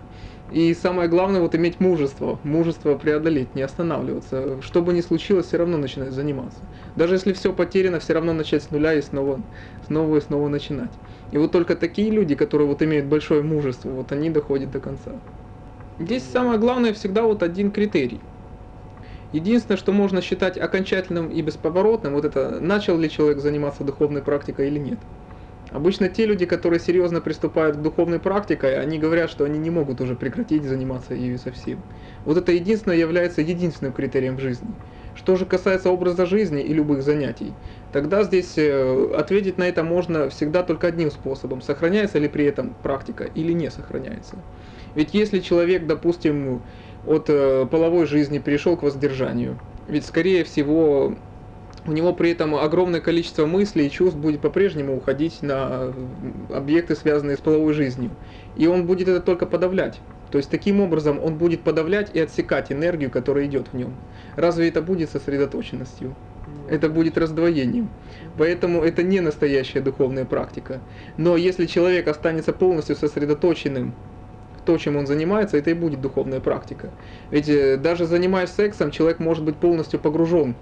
И 0.52 0.72
самое 0.74 1.08
главное, 1.08 1.40
вот 1.40 1.54
иметь 1.54 1.80
мужество, 1.80 2.38
мужество 2.44 2.94
преодолеть, 2.94 3.54
не 3.54 3.62
останавливаться. 3.62 4.62
Что 4.62 4.80
бы 4.80 4.94
ни 4.94 5.00
случилось, 5.00 5.46
все 5.46 5.58
равно 5.58 5.76
начинать 5.76 6.12
заниматься. 6.12 6.60
Даже 6.94 7.16
если 7.16 7.32
все 7.32 7.52
потеряно, 7.52 7.98
все 7.98 8.14
равно 8.14 8.32
начать 8.32 8.62
с 8.62 8.70
нуля 8.70 8.94
и 8.94 9.02
снова, 9.02 9.40
снова 9.86 10.16
и 10.16 10.20
снова 10.20 10.48
начинать. 10.48 10.92
И 11.32 11.36
вот 11.36 11.50
только 11.52 11.74
такие 11.74 12.10
люди, 12.10 12.36
которые 12.36 12.68
вот 12.68 12.80
имеют 12.80 13.06
большое 13.06 13.42
мужество, 13.42 13.90
вот 13.90 14.12
они 14.12 14.30
доходят 14.30 14.70
до 14.70 14.80
конца. 14.80 15.20
Здесь 15.98 16.22
самое 16.22 16.58
главное 16.58 16.94
всегда 16.94 17.24
вот 17.24 17.42
один 17.42 17.70
критерий– 17.70 18.20
Единственное, 19.36 19.76
что 19.76 19.92
можно 19.92 20.22
считать 20.22 20.56
окончательным 20.56 21.28
и 21.28 21.42
бесповоротным, 21.42 22.14
вот 22.14 22.24
это, 22.24 22.58
начал 22.58 22.96
ли 22.96 23.10
человек 23.10 23.38
заниматься 23.38 23.84
духовной 23.84 24.22
практикой 24.22 24.68
или 24.68 24.78
нет. 24.78 24.98
Обычно 25.72 26.08
те 26.08 26.24
люди, 26.24 26.46
которые 26.46 26.80
серьезно 26.80 27.20
приступают 27.20 27.76
к 27.76 27.82
духовной 27.82 28.18
практике, 28.18 28.68
они 28.78 28.98
говорят, 28.98 29.28
что 29.28 29.44
они 29.44 29.58
не 29.58 29.68
могут 29.68 30.00
уже 30.00 30.14
прекратить 30.14 30.64
заниматься 30.64 31.12
ею 31.12 31.38
совсем. 31.38 31.82
Вот 32.24 32.38
это 32.38 32.52
единственное 32.52 32.96
является 32.96 33.42
единственным 33.42 33.92
критерием 33.92 34.36
в 34.36 34.40
жизни. 34.40 34.70
Что 35.14 35.36
же 35.36 35.44
касается 35.44 35.90
образа 35.90 36.24
жизни 36.24 36.62
и 36.62 36.72
любых 36.72 37.02
занятий, 37.02 37.52
тогда 37.92 38.22
здесь 38.22 38.56
э, 38.56 39.12
ответить 39.14 39.58
на 39.58 39.64
это 39.68 39.82
можно 39.82 40.30
всегда 40.30 40.62
только 40.62 40.86
одним 40.86 41.10
способом. 41.10 41.60
Сохраняется 41.60 42.18
ли 42.18 42.28
при 42.28 42.46
этом 42.46 42.74
практика 42.82 43.24
или 43.24 43.52
не 43.52 43.70
сохраняется. 43.70 44.36
Ведь 44.94 45.12
если 45.12 45.40
человек, 45.40 45.86
допустим, 45.86 46.62
от 47.06 47.26
э, 47.28 47.66
половой 47.70 48.06
жизни 48.06 48.38
перешел 48.38 48.76
к 48.76 48.82
воздержанию. 48.82 49.58
Ведь, 49.88 50.04
скорее 50.04 50.44
всего, 50.44 51.14
у 51.86 51.92
него 51.92 52.12
при 52.12 52.30
этом 52.30 52.54
огромное 52.56 53.00
количество 53.00 53.46
мыслей 53.46 53.86
и 53.86 53.90
чувств 53.90 54.18
будет 54.18 54.40
по-прежнему 54.40 54.96
уходить 54.96 55.42
на 55.42 55.92
объекты, 56.52 56.96
связанные 56.96 57.36
с 57.36 57.40
половой 57.40 57.74
жизнью. 57.74 58.10
И 58.56 58.66
он 58.66 58.86
будет 58.86 59.08
это 59.08 59.20
только 59.20 59.46
подавлять. 59.46 60.00
То 60.30 60.38
есть 60.38 60.50
таким 60.50 60.80
образом 60.80 61.22
он 61.22 61.36
будет 61.36 61.62
подавлять 61.62 62.10
и 62.12 62.20
отсекать 62.20 62.72
энергию, 62.72 63.10
которая 63.10 63.46
идет 63.46 63.68
в 63.72 63.76
нем. 63.76 63.94
Разве 64.34 64.68
это 64.68 64.82
будет 64.82 65.10
сосредоточенностью? 65.10 66.14
Это 66.68 66.88
будет 66.88 67.16
раздвоением. 67.16 67.88
Поэтому 68.36 68.82
это 68.82 69.04
не 69.04 69.20
настоящая 69.20 69.80
духовная 69.80 70.24
практика. 70.24 70.80
Но 71.16 71.36
если 71.36 71.66
человек 71.66 72.08
останется 72.08 72.52
полностью 72.52 72.96
сосредоточенным 72.96 73.94
то, 74.66 74.76
чем 74.76 74.96
он 74.96 75.06
занимается, 75.06 75.56
это 75.56 75.70
и 75.70 75.74
будет 75.74 76.00
духовная 76.00 76.40
практика. 76.40 76.90
Ведь 77.30 77.48
э, 77.48 77.76
даже 77.78 78.04
занимаясь 78.04 78.50
сексом, 78.50 78.90
человек 78.90 79.20
может 79.20 79.44
быть 79.44 79.56
полностью 79.56 79.98
погружен 79.98 80.54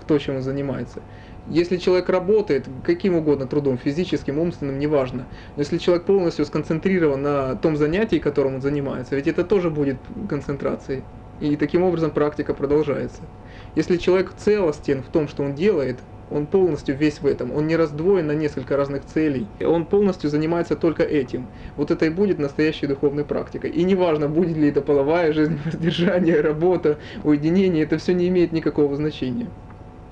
в 0.00 0.04
то, 0.04 0.18
чем 0.18 0.36
он 0.36 0.42
занимается. 0.42 1.00
Если 1.48 1.78
человек 1.78 2.08
работает 2.08 2.66
каким 2.84 3.16
угодно 3.16 3.48
трудом, 3.48 3.76
физическим, 3.76 4.38
умственным, 4.38 4.78
неважно, 4.78 5.26
но 5.56 5.62
если 5.62 5.78
человек 5.78 6.04
полностью 6.04 6.44
сконцентрирован 6.44 7.20
на 7.20 7.56
том 7.56 7.76
занятии, 7.76 8.20
которым 8.20 8.56
он 8.56 8.60
занимается, 8.60 9.16
ведь 9.16 9.26
это 9.26 9.42
тоже 9.42 9.70
будет 9.70 9.96
концентрацией. 10.28 11.02
И 11.40 11.56
таким 11.56 11.82
образом 11.82 12.12
практика 12.12 12.54
продолжается. 12.54 13.22
Если 13.74 13.96
человек 13.96 14.32
целостен 14.36 15.02
в 15.02 15.08
том, 15.08 15.26
что 15.26 15.42
он 15.42 15.56
делает, 15.56 15.98
он 16.32 16.46
полностью 16.46 16.96
весь 16.96 17.20
в 17.20 17.26
этом, 17.26 17.52
он 17.52 17.66
не 17.66 17.76
раздвоен 17.76 18.26
на 18.26 18.32
несколько 18.32 18.76
разных 18.76 19.04
целей, 19.04 19.46
он 19.60 19.84
полностью 19.84 20.30
занимается 20.30 20.76
только 20.76 21.02
этим. 21.02 21.46
Вот 21.76 21.90
это 21.90 22.06
и 22.06 22.10
будет 22.10 22.38
настоящей 22.38 22.86
духовной 22.86 23.24
практикой. 23.24 23.70
И 23.70 23.84
неважно, 23.84 24.28
будет 24.28 24.56
ли 24.56 24.68
это 24.68 24.80
половая 24.80 25.32
жизнь, 25.32 25.58
воздержание, 25.64 26.40
работа, 26.40 26.98
уединение, 27.24 27.84
это 27.84 27.98
все 27.98 28.14
не 28.14 28.28
имеет 28.28 28.52
никакого 28.52 28.96
значения. 28.96 29.48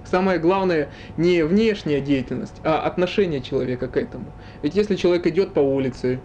Самое 0.05 0.39
главное 0.39 0.89
не 1.17 1.45
внешняя 1.45 2.01
деятельность, 2.01 2.57
а 2.65 2.81
отношение 2.81 3.41
человека 3.41 3.87
к 3.87 3.97
этому. 3.97 4.27
Ведь 4.63 4.75
если 4.75 4.97
человек 4.97 5.27
идет 5.27 5.53
по 5.53 5.61
улице, 5.61 6.21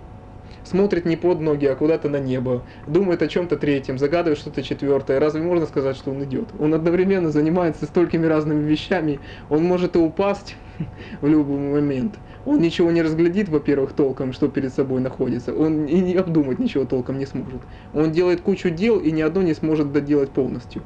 смотрит 0.65 1.05
не 1.05 1.15
под 1.15 1.39
ноги, 1.39 1.65
а 1.65 1.75
куда-то 1.75 2.10
на 2.10 2.19
небо, 2.19 2.63
думает 2.88 3.22
о 3.22 3.27
чем-то 3.27 3.57
третьем, 3.57 3.98
загадывает 3.98 4.38
что-то 4.38 4.63
четвертое. 4.63 5.19
Разве 5.19 5.41
можно 5.41 5.65
сказать, 5.65 5.95
что 5.95 6.12
он 6.12 6.24
идет? 6.24 6.50
Он 6.60 6.74
одновременно 6.74 7.31
занимается 7.31 7.86
столькими 7.86 8.25
разными 8.25 8.67
вещами, 8.67 9.19
он 9.50 9.63
может 9.63 9.95
и 9.95 10.00
упасть 10.00 10.55
в 11.22 11.27
любой 11.27 11.60
момент. 11.60 12.15
Он 12.45 12.60
ничего 12.60 12.91
не 12.91 13.01
разглядит, 13.01 13.50
во-первых, 13.50 13.93
толком, 13.93 14.31
что 14.31 14.48
перед 14.48 14.74
собой 14.74 15.01
находится. 15.01 15.53
Он 15.53 15.86
и 15.86 16.00
не 16.00 16.13
обдумать 16.13 16.60
ничего 16.60 16.86
толком 16.86 17.17
не 17.17 17.25
сможет. 17.25 17.62
Он 17.93 18.12
делает 18.12 18.41
кучу 18.41 18.69
дел 18.69 19.00
и 19.00 19.12
ни 19.12 19.22
одно 19.22 19.41
не 19.41 19.55
сможет 19.55 19.91
доделать 19.91 20.29
полностью. 20.29 20.84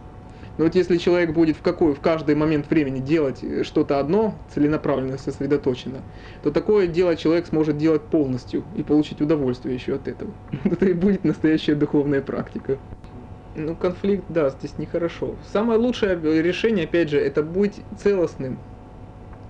Но 0.60 0.66
вот 0.66 0.76
если 0.76 0.98
человек 0.98 1.32
будет 1.32 1.56
в, 1.56 1.62
какой, 1.62 1.96
в 1.96 2.02
каждый 2.02 2.36
момент 2.36 2.70
времени 2.70 3.00
делать 3.00 3.42
э, 3.46 3.64
что-то 3.64 3.98
одно, 3.98 4.36
целенаправленно, 4.54 5.18
сосредоточенно, 5.18 6.02
то 6.44 6.52
такое 6.52 6.88
дело 6.88 7.16
человек 7.16 7.48
сможет 7.48 7.78
делать 7.78 8.02
полностью 8.10 8.66
и 8.76 8.84
получить 8.84 9.22
удовольствие 9.22 9.74
еще 9.74 9.96
от 9.96 10.10
этого. 10.10 10.34
Это 10.66 10.88
и 10.88 10.94
будет 10.94 11.24
настоящая 11.24 11.76
духовная 11.76 12.22
практика. 12.22 12.78
Ну, 13.56 13.74
конфликт, 13.74 14.26
да, 14.28 14.50
здесь 14.50 14.78
нехорошо. 14.78 15.38
Самое 15.54 15.80
лучшее 15.80 16.20
решение, 16.42 16.84
опять 16.84 17.10
же, 17.10 17.20
это 17.20 17.42
быть 17.42 17.86
целостным, 17.98 18.60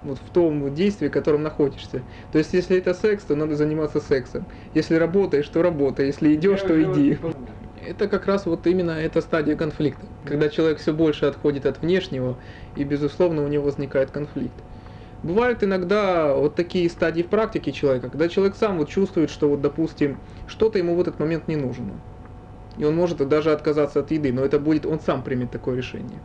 вот 0.03 0.19
в 0.19 0.29
том 0.29 0.73
действии, 0.75 1.07
в 1.07 1.11
котором 1.11 1.41
находишься. 1.41 2.03
То 2.31 2.37
есть, 2.37 2.53
если 2.53 2.77
это 2.77 2.93
секс, 2.93 3.23
то 3.23 3.35
надо 3.35 3.55
заниматься 3.55 3.99
сексом. 3.99 4.45
Если 4.75 4.93
работаешь, 4.93 5.49
то 5.49 5.63
работай. 5.63 6.05
Если 6.05 6.35
идешь, 6.35 6.61
то 6.61 6.79
иди 6.81 7.17
это 7.89 8.07
как 8.07 8.27
раз 8.27 8.45
вот 8.45 8.67
именно 8.67 8.91
эта 8.91 9.19
стадия 9.19 9.55
конфликта, 9.55 10.05
когда 10.23 10.49
человек 10.49 10.77
все 10.79 10.93
больше 10.93 11.25
отходит 11.25 11.65
от 11.65 11.81
внешнего, 11.81 12.37
и, 12.75 12.83
безусловно, 12.83 13.43
у 13.43 13.47
него 13.47 13.65
возникает 13.65 14.11
конфликт. 14.11 14.53
Бывают 15.23 15.63
иногда 15.63 16.33
вот 16.35 16.55
такие 16.55 16.87
стадии 16.89 17.23
в 17.23 17.27
практике 17.27 17.71
человека, 17.71 18.09
когда 18.09 18.29
человек 18.29 18.55
сам 18.55 18.77
вот 18.77 18.89
чувствует, 18.89 19.29
что 19.31 19.49
вот, 19.49 19.61
допустим, 19.61 20.17
что-то 20.47 20.77
ему 20.77 20.95
в 20.95 21.01
этот 21.01 21.19
момент 21.19 21.47
не 21.47 21.55
нужно. 21.55 21.99
И 22.77 22.85
он 22.85 22.95
может 22.95 23.17
даже 23.27 23.51
отказаться 23.51 24.01
от 24.01 24.11
еды, 24.11 24.31
но 24.31 24.45
это 24.45 24.59
будет, 24.59 24.85
он 24.85 24.99
сам 24.99 25.23
примет 25.23 25.51
такое 25.51 25.75
решение. 25.75 26.21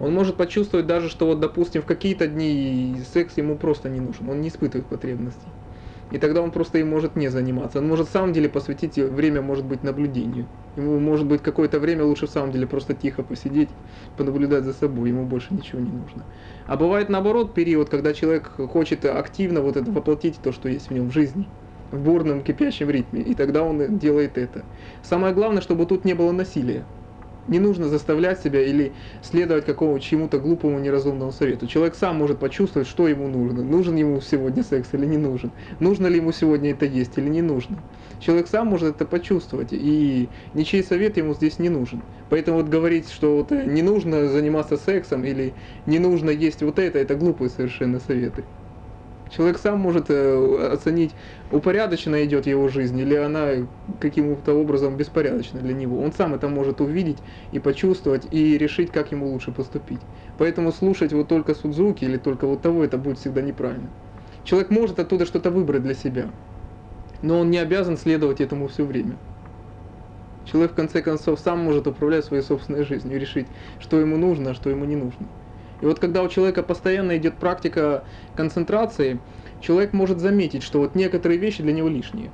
Он 0.00 0.14
может 0.14 0.36
почувствовать 0.36 0.86
даже, 0.86 1.08
что 1.08 1.26
вот, 1.26 1.40
допустим, 1.40 1.82
в 1.82 1.86
какие-то 1.86 2.28
дни 2.28 3.02
секс 3.12 3.36
ему 3.36 3.58
просто 3.58 3.88
не 3.88 4.00
нужен, 4.00 4.28
он 4.28 4.40
не 4.40 4.48
испытывает 4.48 4.88
потребностей. 4.88 5.52
И 6.10 6.18
тогда 6.18 6.40
он 6.42 6.50
просто 6.52 6.78
им 6.78 6.88
может 6.88 7.16
не 7.16 7.28
заниматься. 7.28 7.78
Он 7.78 7.86
может 7.88 8.08
в 8.08 8.12
самом 8.12 8.32
деле 8.32 8.48
посвятить 8.48 8.96
время, 8.96 9.42
может 9.42 9.66
быть, 9.66 9.82
наблюдению. 9.82 10.48
Ему 10.76 10.98
может 11.00 11.26
быть 11.26 11.42
какое-то 11.42 11.80
время 11.80 12.04
лучше 12.04 12.26
в 12.26 12.30
самом 12.30 12.52
деле 12.52 12.66
просто 12.66 12.94
тихо 12.94 13.22
посидеть, 13.22 13.76
понаблюдать 14.16 14.64
за 14.64 14.72
собой, 14.72 15.08
ему 15.10 15.26
больше 15.26 15.54
ничего 15.54 15.80
не 15.80 15.90
нужно. 15.92 16.26
А 16.66 16.76
бывает 16.76 17.08
наоборот 17.08 17.54
период, 17.54 17.88
когда 17.90 18.14
человек 18.14 18.48
хочет 18.48 19.04
активно 19.04 19.60
вот 19.60 19.76
это 19.76 19.90
воплотить 19.90 20.40
то, 20.40 20.52
что 20.52 20.68
есть 20.68 20.88
в 20.88 20.94
нем 20.94 21.08
в 21.08 21.12
жизни, 21.12 21.52
в 21.90 22.00
бурном 22.00 22.42
кипящем 22.42 22.90
ритме, 22.90 23.22
и 23.22 23.34
тогда 23.34 23.62
он 23.64 23.98
делает 23.98 24.38
это. 24.38 24.66
Самое 25.02 25.34
главное, 25.34 25.62
чтобы 25.62 25.86
тут 25.86 26.04
не 26.04 26.14
было 26.14 26.32
насилия. 26.32 26.88
Не 27.48 27.58
нужно 27.58 27.88
заставлять 27.88 28.40
себя 28.40 28.62
или 28.62 28.92
следовать 29.22 29.64
какому 29.64 29.98
чему-то 29.98 30.38
глупому 30.38 30.78
неразумному 30.78 31.32
совету. 31.32 31.66
Человек 31.66 31.94
сам 31.94 32.16
может 32.16 32.38
почувствовать, 32.38 32.86
что 32.86 33.08
ему 33.08 33.26
нужно. 33.26 33.62
Нужен 33.62 33.96
ему 33.96 34.20
сегодня 34.20 34.62
секс 34.62 34.90
или 34.92 35.06
не 35.06 35.16
нужен. 35.16 35.50
Нужно 35.80 36.06
ли 36.06 36.16
ему 36.16 36.32
сегодня 36.32 36.72
это 36.72 36.84
есть 36.84 37.16
или 37.16 37.28
не 37.28 37.42
нужно. 37.42 37.78
Человек 38.20 38.48
сам 38.48 38.66
может 38.68 38.96
это 38.96 39.06
почувствовать, 39.06 39.68
и 39.72 40.28
ничей 40.52 40.82
совет 40.82 41.16
ему 41.16 41.34
здесь 41.34 41.58
не 41.58 41.68
нужен. 41.68 42.02
Поэтому 42.28 42.58
вот 42.58 42.68
говорить, 42.68 43.10
что 43.10 43.36
вот 43.36 43.52
э, 43.52 43.64
не 43.64 43.82
нужно 43.82 44.28
заниматься 44.28 44.76
сексом 44.76 45.24
или 45.24 45.54
не 45.86 45.98
нужно 45.98 46.30
есть 46.30 46.62
вот 46.62 46.78
это, 46.78 46.98
это 46.98 47.14
глупые 47.14 47.48
совершенно 47.48 48.00
советы. 48.00 48.44
Человек 49.28 49.58
сам 49.58 49.78
может 49.78 50.06
э, 50.08 50.70
оценить, 50.72 51.14
упорядоченно 51.50 52.24
идет 52.24 52.46
его 52.46 52.68
жизнь 52.68 52.98
или 52.98 53.14
она 53.14 53.68
каким-то 54.00 54.54
образом 54.54 54.96
беспорядочна 54.96 55.60
для 55.60 55.74
него. 55.74 56.00
Он 56.00 56.12
сам 56.12 56.34
это 56.34 56.48
может 56.48 56.80
увидеть 56.80 57.22
и 57.50 57.58
почувствовать 57.58 58.26
и 58.30 58.56
решить, 58.56 58.90
как 58.90 59.12
ему 59.12 59.28
лучше 59.28 59.52
поступить. 59.52 60.02
Поэтому 60.38 60.72
слушать 60.72 61.12
вот 61.12 61.28
только 61.28 61.54
Судзуки 61.54 62.04
или 62.04 62.16
только 62.16 62.46
вот 62.46 62.62
того, 62.62 62.84
это 62.84 62.96
будет 62.96 63.18
всегда 63.18 63.42
неправильно. 63.42 63.92
Человек 64.44 64.70
может 64.70 64.98
оттуда 64.98 65.26
что-то 65.26 65.50
выбрать 65.50 65.82
для 65.82 65.94
себя, 65.94 66.32
но 67.22 67.40
он 67.40 67.50
не 67.50 67.58
обязан 67.58 67.98
следовать 67.98 68.40
этому 68.40 68.68
все 68.68 68.84
время. 68.84 69.18
Человек 70.44 70.72
в 70.72 70.74
конце 70.74 71.02
концов 71.02 71.38
сам 71.38 71.58
может 71.60 71.86
управлять 71.86 72.24
своей 72.24 72.42
собственной 72.42 72.82
жизнью 72.84 73.16
и 73.16 73.20
решить, 73.20 73.48
что 73.78 74.00
ему 74.00 74.16
нужно, 74.16 74.50
а 74.50 74.54
что 74.54 74.70
ему 74.70 74.84
не 74.86 74.96
нужно. 74.96 75.28
И 75.80 75.86
вот 75.86 75.98
когда 75.98 76.22
у 76.22 76.28
человека 76.28 76.62
постоянно 76.62 77.16
идет 77.16 77.38
практика 77.38 78.04
концентрации, 78.34 79.20
человек 79.60 79.92
может 79.92 80.18
заметить, 80.18 80.62
что 80.62 80.80
вот 80.80 80.94
некоторые 80.94 81.38
вещи 81.38 81.62
для 81.62 81.72
него 81.72 81.88
лишние. 81.88 82.30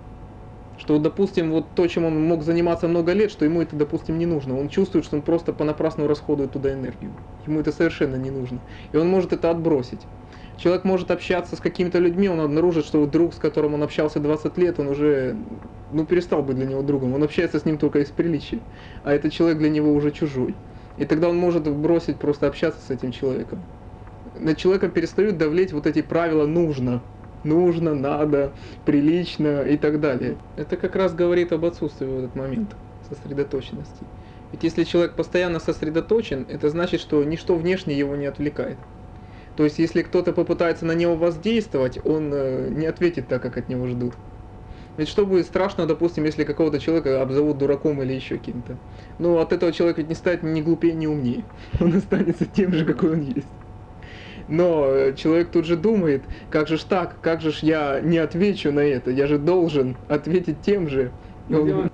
Что, 0.76 0.98
допустим, 0.98 1.50
вот 1.50 1.74
то, 1.74 1.86
чем 1.86 2.04
он 2.04 2.20
мог 2.20 2.42
заниматься 2.42 2.88
много 2.88 3.12
лет, 3.12 3.30
что 3.30 3.44
ему 3.44 3.62
это, 3.62 3.76
допустим, 3.76 4.18
не 4.18 4.26
нужно. 4.26 4.58
Он 4.58 4.68
чувствует, 4.68 5.04
что 5.04 5.16
он 5.16 5.22
просто 5.22 5.52
понапрасну 5.52 6.08
расходует 6.08 6.52
туда 6.52 6.72
энергию. 6.72 7.12
Ему 7.46 7.60
это 7.60 7.70
совершенно 7.70 8.16
не 8.16 8.30
нужно. 8.30 8.60
И 8.92 8.96
он 8.96 9.08
может 9.08 9.32
это 9.32 9.50
отбросить. 9.50 10.00
Человек 10.56 10.84
может 10.84 11.10
общаться 11.10 11.56
с 11.56 11.60
какими-то 11.60 11.98
людьми, 11.98 12.28
он 12.28 12.40
обнаружит, 12.40 12.86
что 12.86 13.06
друг, 13.06 13.34
с 13.34 13.38
которым 13.38 13.74
он 13.74 13.82
общался 13.82 14.20
20 14.20 14.56
лет, 14.58 14.78
он 14.78 14.88
уже 14.88 15.36
ну, 15.90 16.06
перестал 16.06 16.42
быть 16.42 16.56
для 16.56 16.66
него 16.66 16.82
другом. 16.82 17.14
Он 17.14 17.22
общается 17.22 17.58
с 17.58 17.64
ним 17.64 17.78
только 17.78 18.00
из 18.00 18.10
приличия. 18.10 18.60
А 19.02 19.12
этот 19.12 19.32
человек 19.32 19.58
для 19.58 19.70
него 19.70 19.92
уже 19.92 20.10
чужой. 20.10 20.56
И 20.96 21.04
тогда 21.06 21.28
он 21.28 21.36
может 21.36 21.64
бросить 21.68 22.18
просто 22.18 22.46
общаться 22.46 22.80
с 22.82 22.90
этим 22.90 23.12
человеком. 23.12 23.68
На 24.34 24.54
человека 24.54 24.88
перестают 24.88 25.38
давлеть 25.38 25.72
вот 25.72 25.86
эти 25.86 26.02
правила 26.02 26.46
«нужно», 26.46 27.08
«нужно», 27.42 27.94
«надо», 27.94 28.54
«прилично» 28.84 29.62
и 29.62 29.76
так 29.78 30.00
далее. 30.00 30.42
Это 30.56 30.76
как 30.76 30.96
раз 30.96 31.14
говорит 31.14 31.52
об 31.52 31.64
отсутствии 31.64 32.06
в 32.06 32.18
этот 32.18 32.34
момент 32.34 32.76
сосредоточенности. 33.02 34.10
Ведь 34.52 34.62
если 34.64 34.84
человек 34.84 35.16
постоянно 35.16 35.58
сосредоточен, 35.60 36.44
это 36.48 36.70
значит, 36.70 37.00
что 37.00 37.22
ничто 37.24 37.56
внешнее 37.56 37.98
его 37.98 38.16
не 38.16 38.26
отвлекает. 38.26 38.86
То 39.54 39.64
есть, 39.64 39.78
если 39.78 40.02
кто-то 40.02 40.32
попытается 40.32 40.86
на 40.86 40.92
него 40.92 41.16
воздействовать, 41.16 41.98
он 42.04 42.32
э, 42.34 42.68
не 42.70 42.86
ответит 42.86 43.28
так, 43.28 43.42
как 43.42 43.56
от 43.56 43.68
него 43.68 43.86
ждут. 43.88 44.18
Ведь 44.96 45.08
что 45.08 45.26
будет 45.26 45.46
страшно, 45.46 45.86
допустим, 45.86 46.24
если 46.24 46.44
какого-то 46.44 46.78
человека 46.78 47.20
обзовут 47.20 47.58
дураком 47.58 48.00
или 48.02 48.12
еще 48.12 48.38
кем-то? 48.38 48.76
Ну, 49.18 49.38
от 49.38 49.52
этого 49.52 49.72
человек 49.72 49.98
ведь 49.98 50.08
не 50.08 50.14
станет 50.14 50.42
ни 50.42 50.60
глупее, 50.60 50.94
ни 50.94 51.06
умнее. 51.06 51.44
Он 51.80 51.94
останется 51.96 52.46
тем 52.46 52.72
же, 52.72 52.84
какой 52.84 53.12
он 53.12 53.20
есть. 53.22 53.48
Но 54.46 54.86
э, 54.86 55.14
человек 55.14 55.50
тут 55.50 55.64
же 55.64 55.76
думает, 55.76 56.22
как 56.50 56.68
же 56.68 56.76
ж 56.76 56.82
так, 56.82 57.16
как 57.22 57.40
же 57.40 57.50
ж 57.50 57.60
я 57.60 58.00
не 58.00 58.18
отвечу 58.18 58.70
на 58.72 58.80
это, 58.80 59.10
я 59.10 59.26
же 59.26 59.38
должен 59.38 59.96
ответить 60.08 60.60
тем 60.60 60.88
же. 60.88 61.10
Он... 61.50 61.90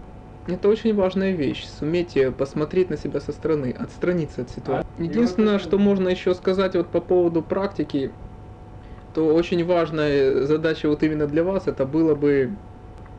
Это 0.49 0.69
очень 0.69 0.95
важная 0.95 1.33
вещь, 1.33 1.67
суметь 1.79 2.19
посмотреть 2.37 2.91
на 2.91 2.97
себя 2.97 3.21
со 3.21 3.31
стороны, 3.31 3.75
отстраниться 3.79 4.43
от 4.43 4.51
ситуации. 4.51 4.89
А, 4.99 5.03
Единственное, 5.03 5.59
что 5.61 5.79
можно 5.79 6.09
еще 6.09 6.35
сказать 6.35 6.75
вот 6.75 6.89
по 6.89 7.01
поводу 7.01 7.41
практики, 7.41 8.11
то 9.15 9.33
очень 9.35 9.65
важная 9.65 10.45
задача 10.47 10.89
вот 10.89 11.03
именно 11.05 11.27
для 11.27 11.45
вас, 11.45 11.69
это 11.69 11.85
было 11.85 12.17
бы 12.17 12.51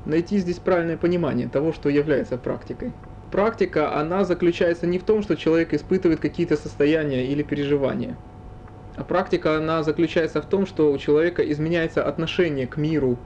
найти 0.06 0.38
здесь 0.38 0.58
правильное 0.58 0.98
понимание 0.98 1.48
того, 1.48 1.74
что 1.74 1.90
является 1.90 2.38
практикой. 2.38 2.92
Практика, 3.32 3.98
она 3.98 4.26
заключается 4.26 4.88
не 4.88 5.00
в 5.00 5.04
том, 5.04 5.22
что 5.22 5.36
человек 5.36 5.74
испытывает 5.74 6.20
какие-то 6.20 6.58
состояния 6.58 7.26
или 7.26 7.44
переживания. 7.44 8.18
А 8.98 9.04
практика, 9.04 9.56
она 9.58 9.84
заключается 9.84 10.42
в 10.42 10.46
том, 10.46 10.66
что 10.66 10.92
у 10.92 10.98
человека 10.98 11.42
изменяется 11.50 12.04
отношение 12.04 12.68
к 12.68 12.76
миру, 12.76 13.18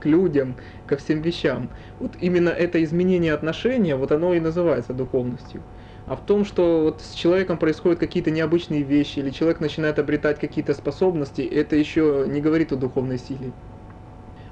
к 0.00 0.06
людям, 0.06 0.56
ко 0.86 0.96
всем 0.96 1.20
вещам. 1.20 1.68
Вот 2.00 2.12
именно 2.20 2.48
это 2.48 2.82
изменение 2.82 3.34
отношения, 3.34 3.94
вот 3.94 4.10
оно 4.10 4.32
и 4.32 4.40
называется 4.40 4.94
духовностью. 4.94 5.62
А 6.06 6.16
в 6.16 6.24
том, 6.26 6.44
что 6.44 6.82
вот 6.82 7.00
с 7.00 7.12
человеком 7.12 7.58
происходят 7.58 8.00
какие-то 8.00 8.30
необычные 8.30 8.82
вещи, 8.82 9.20
или 9.20 9.30
человек 9.30 9.60
начинает 9.60 9.98
обретать 9.98 10.40
какие-то 10.40 10.74
способности, 10.74 11.42
это 11.42 11.76
еще 11.76 12.24
не 12.26 12.40
говорит 12.40 12.72
о 12.72 12.76
духовной 12.76 13.18
силе. 13.18 13.52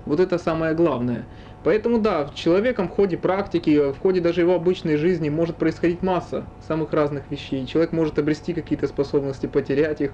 Вот 0.06 0.20
это 0.20 0.38
самое 0.38 0.74
главное. 0.74 1.24
Поэтому 1.62 1.98
да, 1.98 2.30
человеком 2.34 2.88
в 2.88 2.92
ходе 2.92 3.18
практики, 3.18 3.92
в 3.92 3.98
ходе 3.98 4.20
даже 4.20 4.40
его 4.40 4.54
обычной 4.54 4.96
жизни 4.96 5.28
может 5.28 5.56
происходить 5.56 6.02
масса 6.02 6.46
самых 6.66 6.92
разных 6.92 7.30
вещей. 7.30 7.66
Человек 7.66 7.92
может 7.92 8.18
обрести 8.18 8.54
какие-то 8.54 8.86
способности, 8.86 9.46
потерять 9.46 10.00
их, 10.00 10.12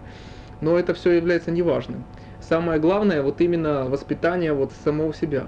но 0.61 0.76
это 0.76 0.92
все 0.94 1.12
является 1.12 1.52
неважным. 1.52 2.04
Самое 2.40 2.80
главное 2.80 3.22
вот 3.22 3.40
именно 3.40 3.85
воспитание 3.85 4.52
вот 4.52 4.72
самого 4.85 5.14
себя. 5.14 5.46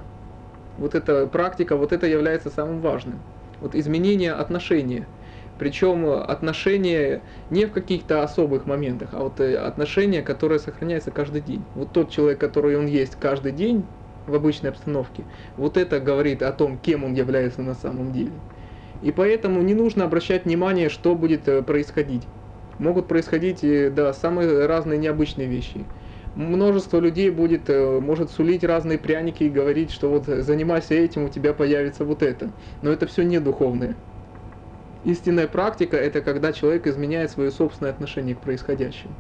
Вот 0.79 0.95
эта 0.95 1.27
практика, 1.27 1.77
вот 1.77 1.93
это 1.93 2.07
является 2.07 2.51
самым 2.51 2.81
важным. 2.81 3.19
Вот 3.61 3.75
изменение 3.75 4.33
отношения. 4.33 5.09
Причем 5.59 6.09
отношения 6.09 7.23
не 7.51 7.67
в 7.67 7.73
каких-то 7.73 8.23
особых 8.23 8.67
моментах, 8.67 9.09
а 9.13 9.25
вот 9.25 9.41
э, 9.41 9.57
отношения, 9.57 10.23
которые 10.23 10.61
сохраняются 10.61 11.11
каждый 11.11 11.41
день. 11.41 11.65
Вот 11.75 11.93
тот 11.93 12.11
человек, 12.11 12.39
который 12.39 12.79
он 12.79 12.87
есть 12.87 13.17
каждый 13.17 13.51
день, 13.51 13.85
в 14.29 14.35
обычной 14.35 14.71
обстановке. 14.71 15.25
Вот 15.57 15.77
это 15.77 16.01
говорит 16.01 16.43
о 16.43 16.53
том, 16.53 16.79
кем 16.79 17.05
он 17.05 17.15
является 17.15 17.63
на 17.63 17.75
самом 17.75 18.13
деле. 18.13 18.33
И 19.03 19.13
поэтому 19.13 19.63
не 19.63 19.75
нужно 19.75 20.05
обращать 20.05 20.45
внимание, 20.45 20.89
что 20.89 21.15
будет 21.15 21.47
э, 21.49 21.63
происходить. 21.63 22.23
Могут 22.79 23.07
происходить, 23.07 23.63
э, 23.63 23.91
да, 23.91 24.13
самые 24.13 24.67
разные 24.67 24.99
необычные 24.99 25.47
вещи. 25.47 25.85
Множество 26.35 26.99
людей 26.99 27.31
будет, 27.31 27.69
э, 27.69 28.01
может 28.01 28.31
сулить 28.31 28.65
разные 28.65 28.99
пряники 28.99 29.45
и 29.45 29.51
говорить, 29.51 29.91
что 29.91 30.09
вот 30.09 30.27
занимайся 30.27 30.95
этим, 30.95 31.25
у 31.25 31.29
тебя 31.29 31.53
появится 31.53 32.05
вот 32.05 32.23
это. 32.23 32.51
Но 32.83 32.91
это 32.91 33.07
все 33.07 33.23
не 33.23 33.39
духовное. 33.39 33.97
Истинная 35.05 35.47
практика– 35.47 35.97
это 35.99 36.21
когда 36.21 36.53
человек 36.53 36.87
изменяет 36.87 37.31
свое 37.31 37.53
собственное 37.53 37.93
отношение 37.93 38.35
к 38.35 38.41
происходящему. 38.41 39.15